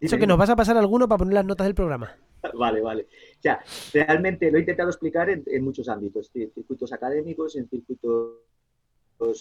[0.00, 2.16] eso que nos vas a pasar alguno para poner las notas del programa.
[2.58, 3.02] Vale, vale.
[3.02, 3.62] O sea,
[3.92, 8.38] realmente lo he intentado explicar en, muchos ámbitos, en circuitos académicos, en circuitos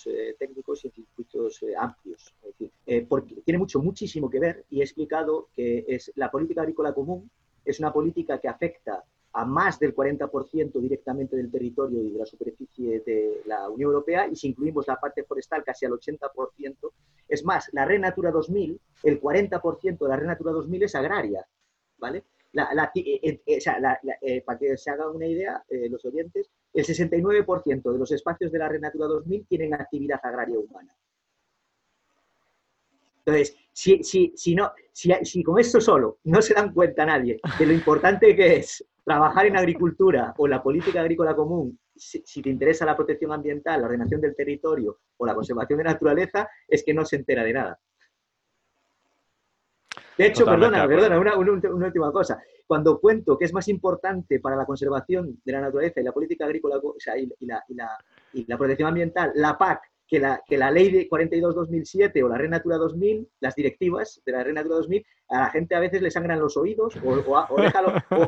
[0.06, 2.36] eh, técnicos y en circuitos eh, amplios.
[3.08, 7.32] porque tiene mucho, muchísimo que ver y he explicado que es la política agrícola común
[7.64, 9.02] es una política que afecta
[9.34, 14.28] a más del 40% directamente del territorio y de la superficie de la Unión Europea,
[14.28, 16.92] y si incluimos la parte forestal, casi al 80%.
[17.28, 21.46] Es más, la Red Natura 2000, el 40% de la Red Natura 2000 es agraria,
[21.98, 22.24] ¿vale?
[22.52, 23.60] Eh, eh,
[24.22, 28.58] eh, para que se hagan una idea, los oyentes, el 69% de los espacios de
[28.58, 30.96] la Red Natura 2000 tienen actividad agraria humana.
[33.20, 37.40] Entonces, si, si, si, no, si, si con esto solo no se dan cuenta nadie
[37.60, 42.50] de lo importante que es trabajar en agricultura o la política agrícola común, si, te
[42.52, 46.94] interesa la protección ambiental, la ordenación del territorio o la conservación de naturaleza, es que
[46.94, 47.80] no se entera de nada.
[50.16, 52.40] De hecho, perdona, perdona, una, última cosa.
[52.68, 56.46] Cuando cuento que es más importante para la conservación de la naturaleza y la política
[56.46, 57.64] agrícola o sea, y, la,
[58.34, 62.38] y la protección ambiental, la PAC, que la, que la ley de 42-2007 o la
[62.38, 66.02] Red Natura 2000, las directivas de la Red Natura 2000, a la gente a veces
[66.02, 67.48] le sangran los oídos o,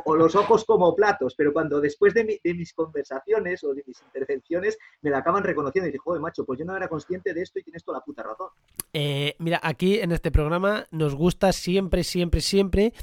[0.05, 4.77] o, los ojos como platos, pero cuando después de, mis conversaciones o de mis intervenciones
[5.01, 7.59] me la acaban reconociendo y digo, joder, macho, pues yo no era consciente de esto
[7.59, 8.49] y tienes toda la puta razón.
[8.93, 12.93] Eh, mira, aquí en este programa nos gusta siempre, siempre, siempre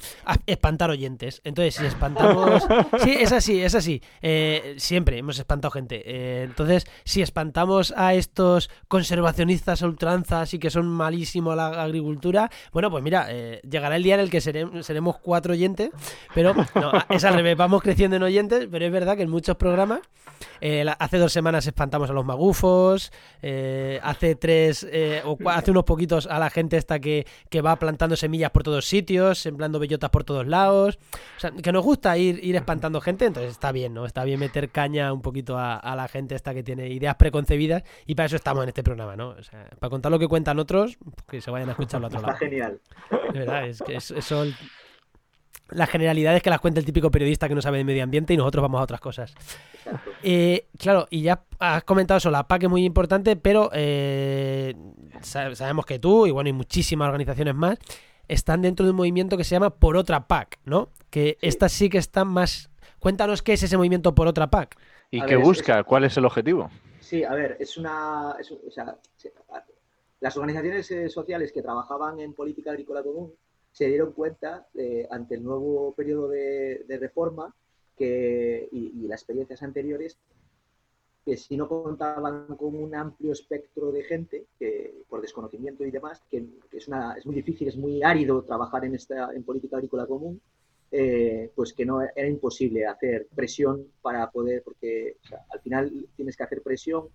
[0.47, 1.41] espantar oyentes.
[1.45, 2.67] Entonces, si espantamos...
[3.03, 4.01] sí, es así, es así.
[4.23, 6.03] Eh, siempre hemos espantado gente.
[6.05, 12.51] Eh, entonces, si espantamos a estos conservacionistas ultranzas y que son malísimos a la agricultura,
[12.73, 13.29] bueno, pues mira,
[13.89, 15.91] llegará el día en el que seremos, cuatro oyentes,
[16.35, 19.57] pero no, es al revés, vamos creciendo en oyentes, pero es verdad que en muchos
[19.57, 20.01] programas,
[20.61, 23.13] eh, hace dos semanas espantamos a los magufos,
[23.43, 27.27] eh, hace tres, eh, o hace unos poquitos a la gente esta que,
[27.59, 30.99] va plantando semillas por todos sitios, sembrando bellotas por todos lados,
[31.37, 34.07] o sea, que nos gusta ir, ir espantando gente, entonces está bien, ¿no?
[34.07, 38.15] Está bien meter caña un poquito a, la gente esta que tiene ideas preconcebidas y
[38.15, 39.31] para eso estamos en este programa, ¿no?
[39.31, 42.21] O sea, para contar lo que cuentan otros, que se vayan a escucharlo a otro
[42.21, 42.35] lado.
[42.35, 42.81] Está genial.
[43.33, 44.45] De verdad, es que eso,
[45.71, 48.33] la generalidad es que las cuenta el típico periodista que no sabe de medio ambiente
[48.33, 49.35] y nosotros vamos a otras cosas.
[50.23, 54.75] Eh, claro, y ya has comentado eso, la PAC es muy importante, pero eh,
[55.21, 57.79] sabemos que tú y bueno, y muchísimas organizaciones más
[58.29, 60.91] están dentro de un movimiento que se llama Por Otra PAC, ¿no?
[61.11, 62.71] Que esta sí que está más...
[62.99, 64.77] Cuéntanos qué es ese movimiento Por Otra PAC.
[65.11, 65.83] ¿Y qué busca?
[65.85, 66.71] ¿Cuál es el objetivo?
[67.01, 68.31] Sí, a ver, es una...
[68.33, 68.97] o sea,
[70.21, 73.33] las organizaciones eh, sociales que trabajaban en política agrícola común
[73.79, 77.55] se dieron cuenta eh, ante el nuevo periodo de, reforma
[77.97, 80.19] que, y, las experiencias anteriores
[81.25, 86.21] que si no contaban con un amplio espectro de gente, que, por desconocimiento y demás,
[86.29, 86.89] que, es,
[87.25, 90.41] muy difícil, es muy árido trabajar en, política agrícola común,
[90.91, 95.19] eh, pues que no era imposible hacer presión para poder, porque
[95.51, 97.11] al final tienes que hacer presión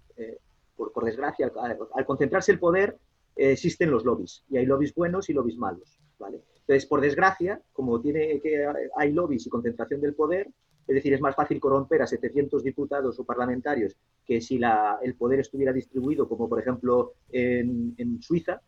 [0.78, 1.52] por, desgracia,
[1.94, 2.98] al, concentrarse el poder,
[3.36, 6.40] eh, existen los lobbies, y hay lobbies buenos y lobbies malos, ¿vale?
[6.68, 10.50] Entonces, por desgracia, como tiene que hay lobbies y concentración del poder,
[10.88, 13.96] es decir, es más fácil corromper a 700 diputados o parlamentarios
[14.26, 18.62] que si la, el poder estuviera distribuido, como por ejemplo en, Suiza,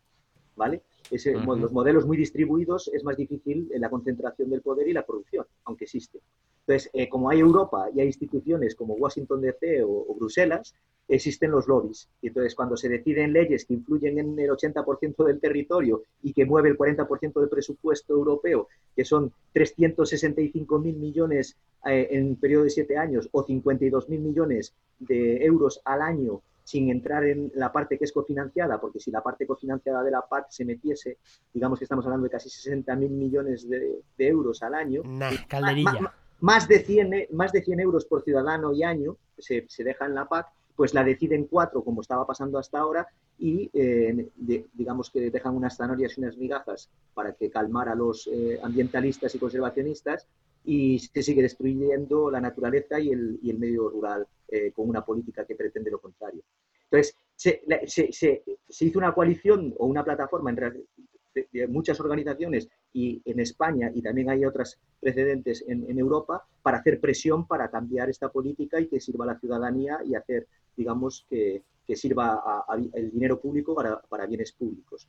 [0.56, 0.84] ¿vale?
[1.12, 5.86] Los modelos muy distribuidos es más difícil la concentración del poder y la producción, aunque
[5.86, 6.20] existe.
[6.68, 10.74] Entonces, eh, como hay Europa y hay instituciones como Washington DC o, Bruselas,
[11.08, 12.10] existen los lobbies.
[12.24, 16.46] Y entonces, cuando se deciden leyes que influyen en el 80% del territorio y que
[16.46, 22.72] mueve el 40% del presupuesto europeo, que son 365.000 millones eh, en un periodo de
[22.72, 28.04] siete años o 52.000 millones de euros al año sin entrar en la parte que
[28.04, 31.20] es cofinanciada, porque si la parte cofinanciada de la PAC se metiese,
[31.54, 35.04] digamos que estamos hablando de casi 60.000 millones de, euros al año,
[35.48, 40.06] calderilla más de 100, más de 100 euros por ciudadano y año se, se deja
[40.06, 43.08] en la PAC, pues la deciden cuatro, como estaba pasando hasta ahora,
[43.38, 44.30] y eh,
[44.74, 49.34] digamos que dejan unas zanahorias y unas migajas para que calmar a los eh, ambientalistas
[49.36, 50.28] y conservacionistas
[50.64, 55.04] y se sigue destruyendo la naturaleza y el, y el medio rural eh, con una
[55.04, 56.44] política que pretende lo contrario.
[56.90, 58.44] Entonces, se,
[58.80, 64.46] hizo una coalición o una plataforma de, muchas organizaciones y en España y también hay
[64.46, 69.34] otras precedentes en, Europa para hacer presión para cambiar esta política y que sirva a
[69.34, 75.08] la ciudadanía y hacer, digamos, que, sirva el dinero público para, bienes públicos.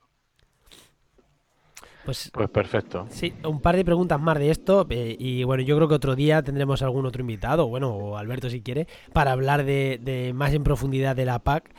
[2.06, 3.06] Pues, pues, perfecto.
[3.10, 4.86] Sí, un par de preguntas más de esto.
[4.88, 8.48] Eh, y bueno, yo creo que otro día tendremos algún otro invitado, bueno, o Alberto
[8.48, 11.74] si quiere, para hablar de, de más en profundidad de la PAC.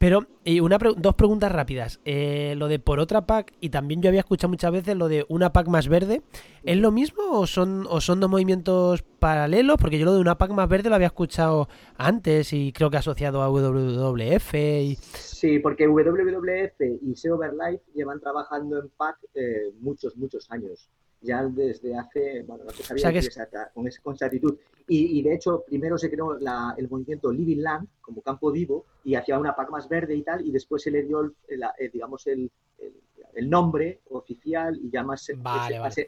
[0.00, 2.00] Pero, y una dos preguntas rápidas.
[2.06, 5.26] Eh, lo de por otra pack, y también yo había escuchado muchas veces lo de
[5.28, 6.22] una pack más verde.
[6.62, 9.76] ¿Es lo mismo o son, o son dos movimientos paralelos?
[9.78, 12.96] Porque yo lo de una pack más verde lo había escuchado antes y creo que
[12.96, 14.54] asociado a WWF.
[14.54, 14.96] Y...
[15.12, 17.14] Sí, porque WWF y
[17.94, 20.88] llevan trabajando en pack eh, muchos, muchos años
[21.22, 23.12] ya desde hace, bueno, no se sabía
[23.74, 24.56] con, con exactitud.
[24.88, 28.86] Y, y, de hecho, primero se creó la, el movimiento Living Land como campo vivo
[29.04, 31.34] y hacía una PAC más verde y tal, y después se le dio, el,
[31.92, 32.50] digamos, el,
[33.34, 35.30] el, nombre oficial y ya más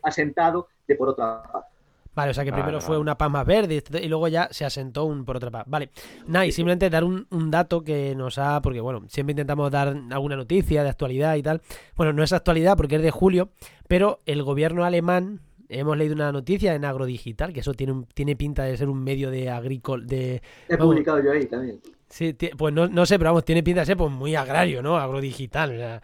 [0.02, 1.71] asentado de por otra PAC.
[2.14, 5.04] Vale, o sea que primero fue una paz más verde y luego ya se asentó
[5.04, 5.64] un por otra paz.
[5.66, 5.90] Vale.
[6.26, 8.60] Nada, y simplemente dar un, dato que nos ha.
[8.60, 11.62] Porque bueno, siempre intentamos dar alguna noticia de actualidad y tal.
[11.96, 13.50] Bueno, no es actualidad porque es de julio,
[13.88, 15.40] pero el gobierno alemán
[15.70, 19.30] hemos leído una noticia en Agrodigital, que eso tiene, tiene pinta de ser un medio
[19.30, 20.04] de agrícola.
[20.04, 21.80] De, He publicado yo ahí también.
[22.10, 24.98] Sí, pues no, no, sé, pero vamos, tiene pinta de ser pues, muy agrario, ¿no?
[24.98, 26.02] Agrodigital.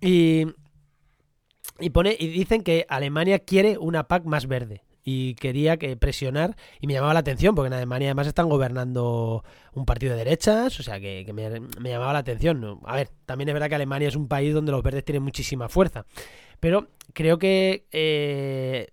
[0.00, 0.46] y,
[1.80, 6.56] y, pone, y dicen que Alemania quiere una PAC más verde y quería que presionar
[6.80, 9.44] y me llamaba la atención porque en Alemania además están gobernando
[9.74, 12.80] un partido de derechas, o sea que, me, llamaba la atención.
[12.84, 15.68] A ver, también es verdad que Alemania es un país donde los verdes tienen muchísima
[15.68, 16.06] fuerza,
[16.58, 18.88] pero creo que eh,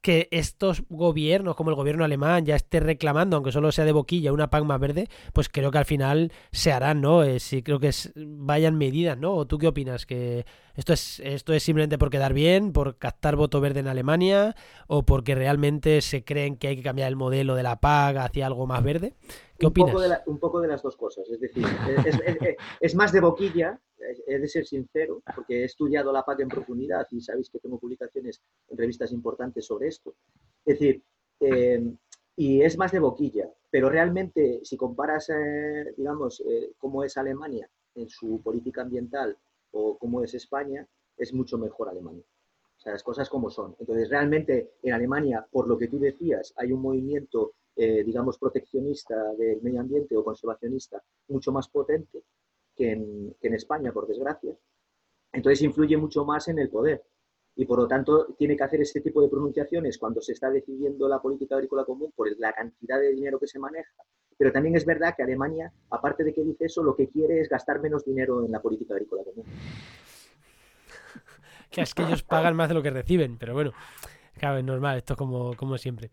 [0.00, 4.32] que estos gobiernos, como el gobierno alemán, ya esté reclamando, aunque solo sea de boquilla,
[4.32, 7.24] una PAC más verde, pues creo que al final se harán, ¿no?
[7.24, 9.34] Eh, sí, creo que vayan medidas, ¿no?
[9.34, 10.06] ¿O tú qué opinas?
[10.06, 10.46] ¿Que
[10.78, 14.54] esto es, esto es simplemente por quedar bien, por captar voto verde en Alemania,
[14.86, 18.46] o porque realmente se creen que hay que cambiar el modelo de la PAC hacia
[18.46, 19.16] algo más verde?
[19.58, 19.90] ¿Qué un opinas?
[19.90, 21.64] Poco de un poco de las dos cosas, es decir,
[22.80, 23.80] es más de boquilla,
[24.28, 27.80] he de ser sincero, porque he estudiado la PAC en profundidad y sabéis que tengo
[27.80, 30.14] publicaciones en revistas importantes sobre esto.
[30.64, 31.02] Es decir,
[31.40, 31.92] eh,
[32.36, 37.68] y es más de boquilla, pero realmente si comparas, eh, digamos, eh, cómo es Alemania
[37.96, 39.36] en su política ambiental
[39.72, 42.24] o cómo es España, es mucho mejor Alemania.
[42.76, 43.74] O sea, las cosas como son.
[43.80, 49.60] Entonces, realmente en Alemania, por lo que tú decías, hay un movimiento, digamos, proteccionista del
[49.62, 52.22] medio ambiente o conservacionista mucho más potente
[52.78, 54.56] que en, España, por desgracia.
[55.32, 57.02] Entonces influye mucho más en el poder
[57.56, 61.08] y por lo tanto tiene que hacer este tipo de pronunciaciones cuando se está decidiendo
[61.08, 63.92] la política agrícola común por la cantidad de dinero que se maneja.
[64.38, 67.48] Pero también es verdad que Alemania, aparte de que dice eso, lo que quiere es
[67.48, 69.44] gastar menos dinero en la política agrícola común.
[71.70, 73.72] Que es que ellos pagan más de lo que reciben, pero bueno,
[74.38, 76.10] claro, es normal, esto es como, como siempre.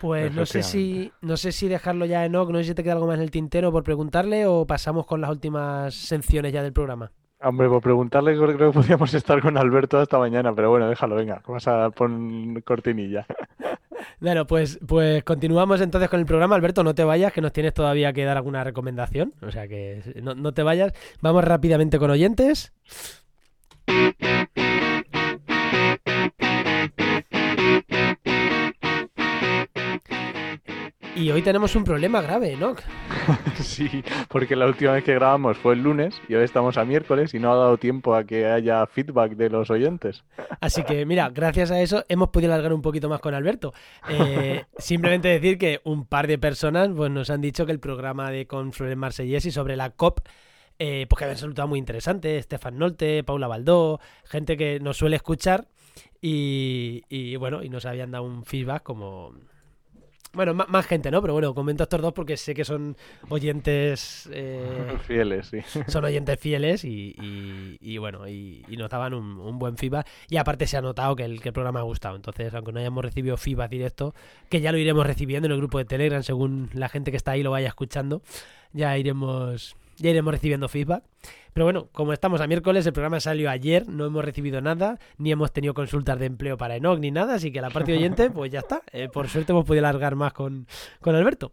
[0.00, 2.94] Pues no sé si no sé si dejarlo ya en no sé si te queda
[2.94, 6.72] algo más en el tintero por preguntarle o pasamos con las últimas secciones ya del
[6.72, 7.10] programa.
[7.42, 11.42] Hombre, por preguntarle creo que podríamos estar con Alberto hasta mañana, pero bueno, déjalo, venga,
[11.46, 13.26] vas a poner cortinilla.
[14.20, 16.56] Bueno, pues, pues continuamos entonces con el programa.
[16.56, 19.34] Alberto, no te vayas, que nos tienes todavía que dar alguna recomendación.
[19.42, 20.92] O sea que no, no te vayas.
[21.20, 22.72] Vamos rápidamente con oyentes.
[31.20, 32.74] Y hoy tenemos un problema grave, ¿no?
[33.60, 37.34] sí, porque la última vez que grabamos fue el lunes y hoy estamos a miércoles
[37.34, 40.24] y no ha dado tiempo a que haya feedback de los oyentes.
[40.62, 43.74] Así que, mira, gracias a eso hemos podido alargar un poquito más con Alberto.
[44.08, 48.30] Eh, simplemente decir que un par de personas pues, nos han dicho que el programa
[48.30, 50.20] de con Florent y sobre la COP
[50.78, 52.38] eh, pues que había resultado muy interesante.
[52.38, 55.66] Estefan Nolte, Paula Baldó, gente que nos suele escuchar
[56.22, 59.34] y, y bueno, y nos habían dado un feedback como
[60.32, 61.20] bueno, más, gente, ¿no?
[61.20, 62.96] Pero bueno, comento a estos dos porque sé que son
[63.28, 64.28] oyentes...
[64.32, 65.58] Eh, fieles, sí.
[65.88, 70.06] Son oyentes fieles y, bueno, y, nos daban un, buen feedback.
[70.28, 72.16] Y aparte se ha notado que el, que el programa ha gustado.
[72.16, 74.14] Entonces, aunque no hayamos recibido feedback directo,
[74.48, 77.32] que ya lo iremos recibiendo en el grupo de Telegram según la gente que está
[77.32, 78.22] ahí lo vaya escuchando,
[78.72, 81.04] ya iremos ya iremos recibiendo feedback.
[81.52, 85.32] Pero bueno, como estamos a miércoles, el programa salió ayer, no hemos recibido nada, ni
[85.32, 88.50] hemos tenido consultas de empleo para Enoch ni nada, así que la parte oyente, pues
[88.50, 88.82] ya está.
[88.92, 90.66] Eh, por suerte hemos podido alargar más con,
[91.00, 91.52] con Alberto.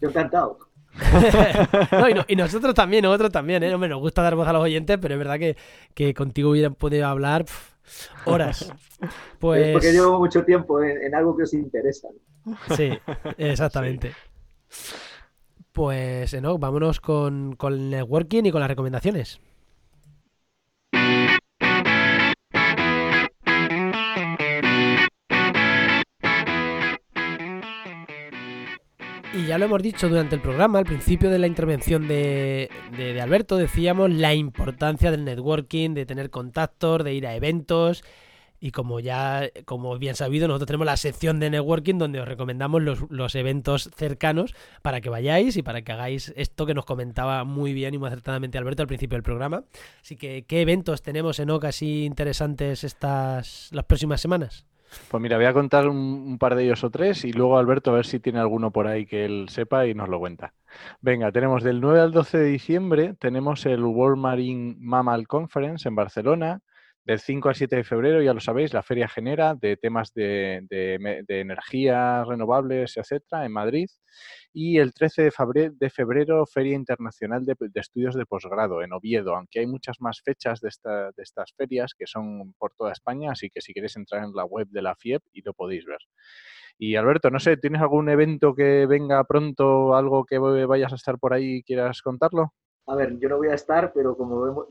[0.00, 0.58] Yo encantado.
[2.28, 3.76] y, nosotros también, nosotros también, ¿eh?
[3.76, 5.38] nos gusta dar voz a los oyentes, pero es verdad
[5.94, 7.44] que, contigo hubieran podido hablar
[8.24, 8.72] horas.
[9.38, 9.72] Pues...
[9.72, 12.08] porque llevo mucho tiempo en, algo que os interesa.
[12.76, 12.90] Sí,
[13.38, 14.12] exactamente.
[15.72, 19.40] Pues, no, vámonos con, con el networking y con las recomendaciones.
[29.32, 33.20] Y ya lo hemos dicho durante el programa, al principio de la intervención de, de,
[33.20, 38.02] Alberto, decíamos la importancia del networking, de tener contactos, de ir a eventos
[38.60, 42.82] y como ya, como bien sabido, nosotros tenemos la sección de networking donde os recomendamos
[42.82, 47.72] los, eventos cercanos para que vayáis y para que hagáis esto que nos comentaba muy
[47.72, 49.64] bien y muy acertadamente Alberto al principio del programa.
[50.02, 54.66] Así que, ¿qué eventos tenemos en OCA así interesantes estas las próximas semanas?
[55.08, 57.94] Pues mira, voy a contar un, par de ellos o tres y luego Alberto a
[57.94, 60.52] ver si tiene alguno por ahí que él sepa y nos lo cuenta.
[61.00, 65.94] Venga, tenemos del 9 al 12 de diciembre, tenemos el World Marine Mammal Conference en
[65.94, 66.60] Barcelona,
[67.04, 70.66] del 5 al 7 de febrero, ya lo sabéis, la feria genera de temas de,
[71.28, 73.88] energías renovables, etcétera, en Madrid.
[74.52, 79.60] Y el 13 de febrero, de Feria Internacional de, Estudios de Posgrado en Oviedo, aunque
[79.60, 80.70] hay muchas más fechas de,
[81.16, 84.44] de estas ferias que son por toda España, así que si queréis entrar en la
[84.44, 86.00] web de la FIEP y lo podéis ver.
[86.78, 91.18] Y Alberto, no sé, ¿tienes algún evento que venga pronto, algo que vayas a estar
[91.18, 92.54] por ahí y quieras contarlo?
[92.90, 94.66] A ver, yo no voy a estar, pero como vemos,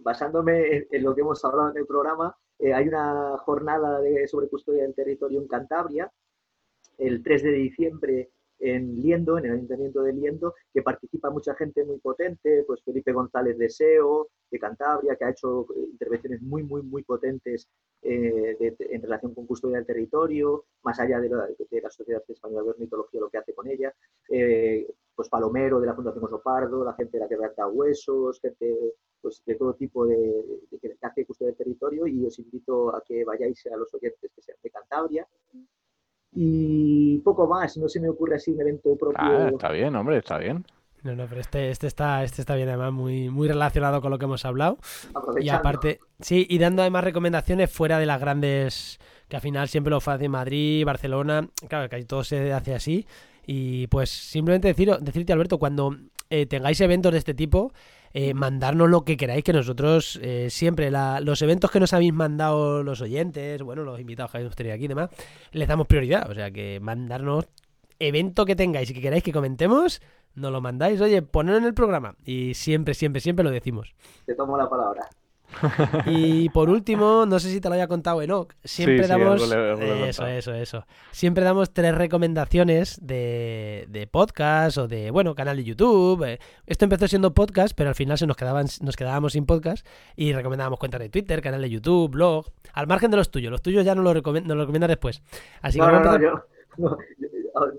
[0.00, 4.82] basándome en, lo que hemos hablado en el programa, hay una jornada de, sobre custodia
[4.82, 6.12] del territorio en Cantabria,
[6.98, 8.30] el 3 de diciembre
[8.62, 13.12] en Liendo, en el Ayuntamiento de Liendo, que participa mucha gente muy potente, pues Felipe
[13.12, 17.68] González de SEO, de Cantabria, que ha hecho intervenciones muy, muy, muy potentes
[18.02, 21.48] eh, en relación con custodia del territorio, más allá de la,
[21.90, 23.92] Sociedad Española de Ornitología, lo que hace con ella,
[24.28, 28.94] eh, pues Palomero de la Fundación Osopardo, la gente de la que redacta huesos, gente
[29.20, 33.24] pues, de todo tipo de, que hace custodia del territorio y os invito a que
[33.24, 35.26] vayáis a los oyentes que sean de Cantabria
[36.34, 39.18] y poco más, no se me ocurre así un evento propio.
[39.18, 40.64] Ah, está bien, hombre, está bien.
[41.02, 44.18] No, no, pero este, este, está, este está bien, además, muy, muy relacionado con lo
[44.18, 44.78] que hemos hablado.
[45.40, 49.90] Y aparte, sí, y dando además recomendaciones fuera de las grandes, que al final siempre
[49.90, 53.06] lo hace Madrid, Barcelona, claro, que todo se hace así.
[53.44, 55.96] Y pues simplemente decir, decirte, Alberto, cuando
[56.30, 57.72] eh, tengáis eventos de este tipo,
[58.14, 62.82] eh, mandarnos lo que queráis, que nosotros eh, siempre, los eventos que nos habéis mandado
[62.82, 65.10] los oyentes, bueno, los invitados que habéis tenido aquí y demás,
[65.52, 66.30] les damos prioridad.
[66.30, 67.46] O sea que mandarnos
[67.98, 70.00] evento que tengáis y que queráis que comentemos,
[70.34, 72.16] nos lo mandáis, oye, ponedlo en el programa.
[72.24, 73.94] Y siempre, siempre, siempre lo decimos.
[74.26, 75.08] Te tomo la palabra.
[76.06, 80.54] Y por último, no sé si te lo había contado Enoch, siempre damos eso, eso,
[80.54, 80.86] eso.
[81.10, 86.24] Siempre damos tres recomendaciones de, de, podcast o de, bueno, canal de YouTube.
[86.24, 89.86] Eh, esto empezó siendo podcast, pero al final se nos quedaban nos quedábamos sin podcast
[90.16, 93.50] y recomendábamos cuentas de Twitter, canal de YouTube, blog, al margen de los tuyos.
[93.50, 95.22] Los tuyos ya no lo recomiendas lo recomiendas después.
[95.60, 95.86] Así que
[96.78, 96.96] no,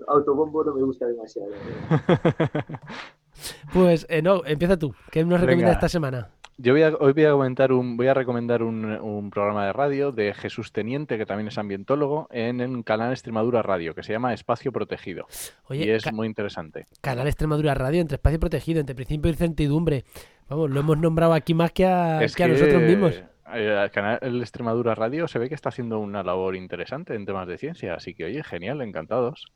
[0.08, 1.50] autobombo no me gusta demasiado.
[3.72, 4.94] pues eh, no, empieza tú.
[5.10, 6.30] ¿Qué nos recomiendas esta semana?
[6.56, 10.12] Yo voy a, hoy voy a comentar un, voy a recomendar un, programa de radio
[10.12, 14.32] de Jesús Teniente, que también es ambientólogo, en el canal Extremadura Radio, que se llama
[14.32, 15.26] Espacio Protegido.
[15.70, 16.86] y es muy interesante.
[17.00, 20.04] Canal Extremadura Radio, entre Espacio Protegido, entre Principio y Certidumbre.
[20.48, 23.14] Vamos, lo hemos nombrado aquí más que a, nosotros mismos.
[23.52, 27.48] Eh, el canal Extremadura Radio se ve que está haciendo una labor interesante en temas
[27.48, 29.46] de ciencia, así que oye, genial, encantados.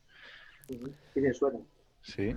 [0.67, 1.59] Sí, suena.
[2.01, 2.35] Sí.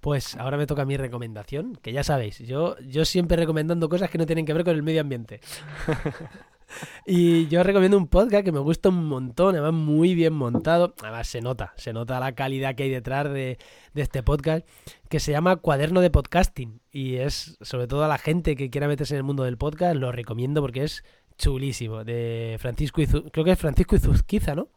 [0.00, 4.18] Pues ahora me toca mi recomendación, que ya sabéis, yo, yo siempre recomendando cosas que
[4.18, 5.40] no tienen que ver con el medio ambiente.
[7.06, 10.94] y yo recomiendo un podcast que me gusta un montón, además muy bien montado.
[11.02, 13.58] Además se nota, se nota la calidad que hay detrás de,
[13.94, 14.66] este podcast,
[15.08, 16.80] que se llama Cuaderno de Podcasting.
[16.90, 19.96] Y es, sobre todo a la gente que quiera meterse en el mundo del podcast,
[19.96, 21.04] lo recomiendo porque es
[21.38, 22.04] chulísimo.
[22.04, 24.68] De Francisco creo que es Francisco Izuzquiza, ¿no?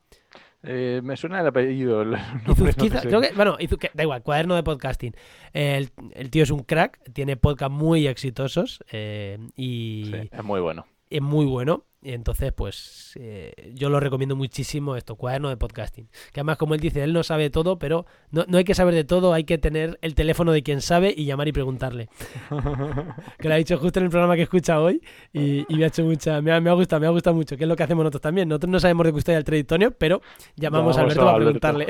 [0.64, 2.04] Eh, me suena el apellido.
[3.04, 3.58] creo que, bueno,
[3.94, 5.16] da igual, cuaderno de podcasting.
[5.54, 5.90] El,
[6.30, 10.12] tío es un crack, tiene podcasts muy exitosos eh, y...
[10.32, 10.86] es muy bueno.
[11.10, 11.86] Es muy bueno.
[12.02, 16.08] Y entonces, pues eh, yo lo recomiendo muchísimo esto, cuaderno de podcasting.
[16.32, 19.04] Que además, como él dice, él no sabe todo, pero no, hay que saber de
[19.04, 22.08] todo, hay que tener el teléfono de quien sabe y llamar y preguntarle.
[23.38, 25.02] que lo ha dicho justo en el programa que escucha hoy
[25.34, 27.66] y, me ha hecho mucha, me ha, me ha, gustado, me ha gustado mucho, que
[27.66, 28.48] es lo que hacemos nosotros también.
[28.48, 30.22] Nosotros no sabemos de custodia del traditonio, pero
[30.56, 31.88] llamamos a Alberto a, preguntarle.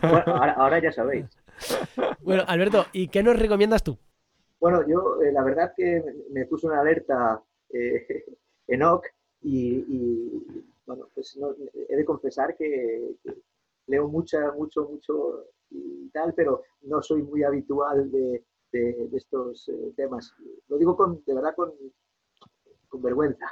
[0.56, 1.26] ahora, ya sabéis.
[2.20, 3.98] bueno, Alberto, ¿y qué nos recomiendas tú?
[4.60, 7.42] Bueno, yo eh, la verdad que me puso una alerta
[7.72, 8.24] eh,
[8.70, 9.04] Enoch
[9.42, 10.44] y,
[10.86, 11.38] bueno, pues
[11.88, 13.16] he de confesar que,
[13.86, 19.92] leo mucha, mucho, mucho y tal, pero no soy muy habitual de, de, estos eh,
[19.96, 20.32] temas.
[20.68, 21.72] Lo digo con, de verdad con,
[22.88, 23.46] con vergüenza.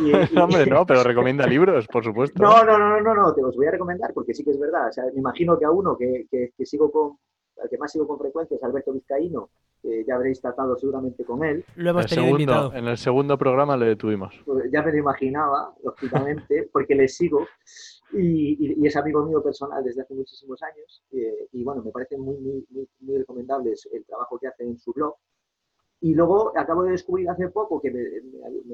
[0.00, 2.42] Y, Hombre, no, pero recomienda libros, por supuesto.
[2.42, 4.88] No, no, no, no, no, te los voy a recomendar porque sí que es verdad.
[4.88, 7.18] O sea, me imagino que a uno que, que, que sigo con,
[7.62, 9.50] al que más sigo con frecuencia es Alberto Vizcaíno,
[9.82, 11.64] ya habréis tratado seguramente con él.
[11.76, 12.74] Lo hemos tenido invitado.
[12.74, 14.34] En el segundo programa le detuvimos.
[14.44, 17.46] Pues ya me lo imaginaba, lógicamente, porque le sigo
[18.12, 21.02] y, es amigo mío personal desde hace muchísimos años.
[21.12, 24.78] Eh, y bueno, me parece muy, muy, muy, muy recomendable el trabajo que hace en
[24.78, 25.14] su blog.
[26.00, 28.02] Y luego acabo de descubrir hace poco, que me,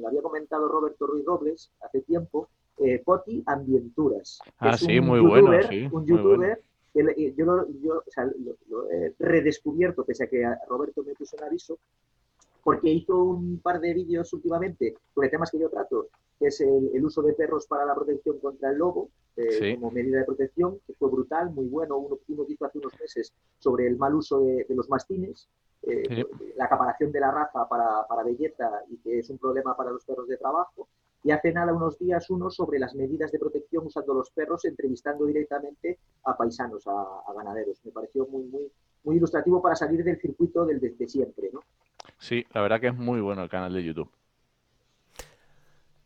[0.01, 2.49] lo había comentado Roberto Ruiz Robles hace tiempo,
[2.79, 4.41] eh, Poti Ambienturas.
[4.59, 5.51] Ah, sí, muy bueno.
[5.93, 6.61] un youtuber
[6.95, 8.03] yo, lo, yo
[8.69, 11.79] lo, he redescubierto, pese a que Roberto me puso un aviso,
[12.63, 17.05] porque hizo un par de vídeos últimamente sobre temas que yo trato, que es el,
[17.05, 20.95] uso de perros para la protección contra el lobo, eh, como medida de protección, que
[20.95, 21.99] fue brutal, muy bueno.
[21.99, 25.49] Uno, uno hizo hace unos meses sobre el mal uso de, los mastines,
[25.83, 26.25] eh,
[26.57, 30.05] la acaparación de la raza para, para belleza y que es un problema para los
[30.05, 30.89] perros de trabajo
[31.25, 35.25] y hace nada unos días uno sobre las medidas de protección usando los perros, entrevistando
[35.25, 37.81] directamente a paisanos, a, ganaderos.
[37.83, 38.71] Me pareció muy, muy,
[39.05, 41.61] muy ilustrativo para salir del circuito del de siempre, ¿no?
[42.19, 44.11] Sí, la verdad que es muy bueno el canal de YouTube.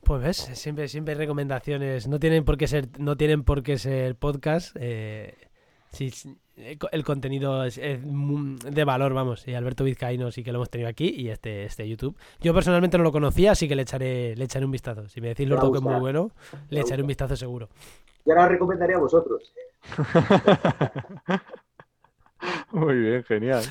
[0.05, 2.07] Pues ves, siempre, siempre hay recomendaciones.
[2.07, 4.75] No tienen por qué ser, no tienen por qué ser podcast.
[4.79, 5.48] Eh,
[5.91, 6.13] Sí,
[6.57, 9.47] el contenido es, de valor, vamos.
[9.49, 12.17] Y Alberto Vizcaíno sí que lo hemos tenido aquí y este, este YouTube.
[12.41, 15.09] Yo personalmente no lo conocía, así que le echaré, le echaré un vistazo.
[15.09, 16.31] Si me decís, lo que es muy bueno,
[16.71, 17.69] le echaré un vistazo seguro.
[18.25, 19.53] Yo ahora recomendaría a vosotros.
[22.73, 23.63] muy bien, genial.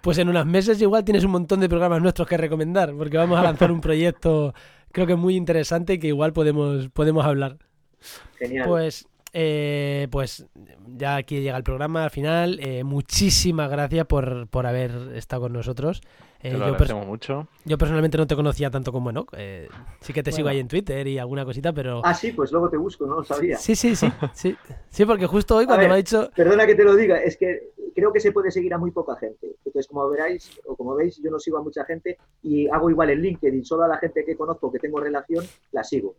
[0.00, 3.38] Pues en unos meses igual tienes un montón de programas nuestros que recomendar, porque vamos
[3.38, 4.54] a lanzar un proyecto
[4.92, 7.58] creo que muy interesante y que igual podemos, podemos hablar.
[8.38, 8.68] Genial.
[8.68, 10.46] Pues eh, pues
[10.86, 12.58] ya aquí llega el programa al final.
[12.60, 16.02] Eh, muchísimas gracias por, por, haber estado con nosotros.
[16.42, 17.46] Eh, yo, mucho.
[17.64, 19.32] yo personalmente no te conocía tanto como Enoch.
[19.36, 19.68] Eh,
[20.00, 22.02] sí que te sigo ahí en Twitter y alguna cosita, pero.
[22.04, 23.56] Ah, sí, pues luego te busco, no lo sabía.
[23.56, 24.08] Sí, sí, sí.
[24.34, 24.56] Sí,
[24.90, 26.30] sí porque justo hoy cuando me ha dicho.
[26.34, 29.16] Perdona que te lo diga, es que creo que se puede seguir a muy poca
[29.16, 29.54] gente.
[29.64, 33.10] Entonces, como veráis, o como veis, yo no sigo a mucha gente y hago igual
[33.10, 33.64] en LinkedIn.
[33.64, 36.16] Solo a la gente que conozco, que tengo relación, la sigo.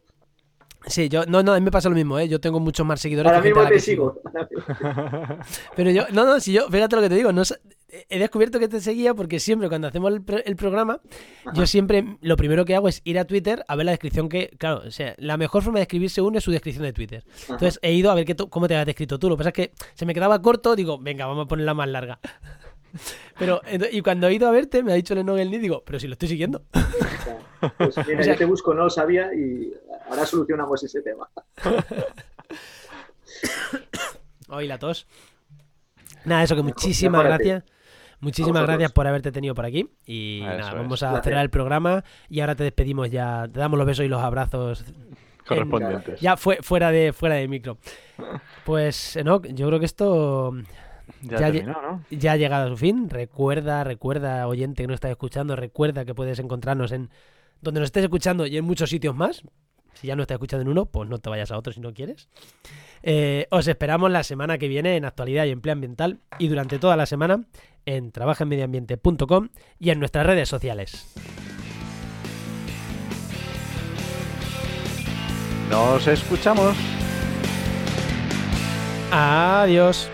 [0.87, 2.27] Sí, yo, no, no, a mí me pasa lo mismo, ¿eh?
[2.27, 3.31] Yo tengo muchos más seguidores.
[3.31, 4.21] Ahora mismo te sigo.
[5.75, 7.43] Pero yo, no, no, si yo, fíjate lo que te digo, no,
[8.09, 10.99] he descubierto que te seguía porque siempre cuando hacemos el, programa,
[11.53, 14.49] yo siempre lo primero que hago es ir a Twitter a ver la descripción que,
[14.57, 17.23] claro, o sea, la mejor forma de escribirse uno es su descripción de Twitter.
[17.43, 19.29] Entonces he ido a ver qué cómo te has descrito tú.
[19.29, 21.87] Lo que pasa es que se me quedaba corto, digo, venga, vamos a ponerla más
[21.87, 22.19] larga.
[23.39, 26.07] Pero, y cuando he ido a verte, me ha dicho Leno y digo, pero si
[26.07, 26.63] lo estoy siguiendo.
[27.77, 29.73] Pues mira, yo te busco, no lo sabía y
[30.09, 31.29] ahora solucionamos ese tema.
[34.49, 35.07] Hoy la tos.
[36.25, 37.63] Nada, eso que muchísimas gracias.
[38.19, 39.89] Muchísimas gracias por haberte tenido por aquí.
[40.05, 43.47] Y nada, vamos a cerrar el programa y ahora te despedimos ya.
[43.49, 44.83] Te damos los besos y los abrazos
[45.47, 46.19] correspondientes.
[46.19, 47.77] ya fue, fuera de fuera de micro.
[48.65, 50.53] Pues, Enoch, yo creo que esto
[51.23, 53.09] ya, ha llegado a su fin.
[53.09, 57.09] Recuerda, recuerda, oyente que nos está escuchando, recuerda que puedes encontrarnos en
[57.61, 59.43] donde nos estés escuchando y en muchos sitios más.
[59.93, 61.93] Si ya no estás escuchando en uno, pues no te vayas a otro si no
[61.93, 62.27] quieres.
[63.03, 66.97] Eh, os esperamos la semana que viene en Actualidad y Empleo Ambiental y durante toda
[66.97, 67.45] la semana
[67.85, 69.49] en trabajenmedioambiente.com
[69.79, 71.13] y en nuestras redes sociales.
[75.69, 76.75] Nos escuchamos.
[79.11, 80.09] Adiós.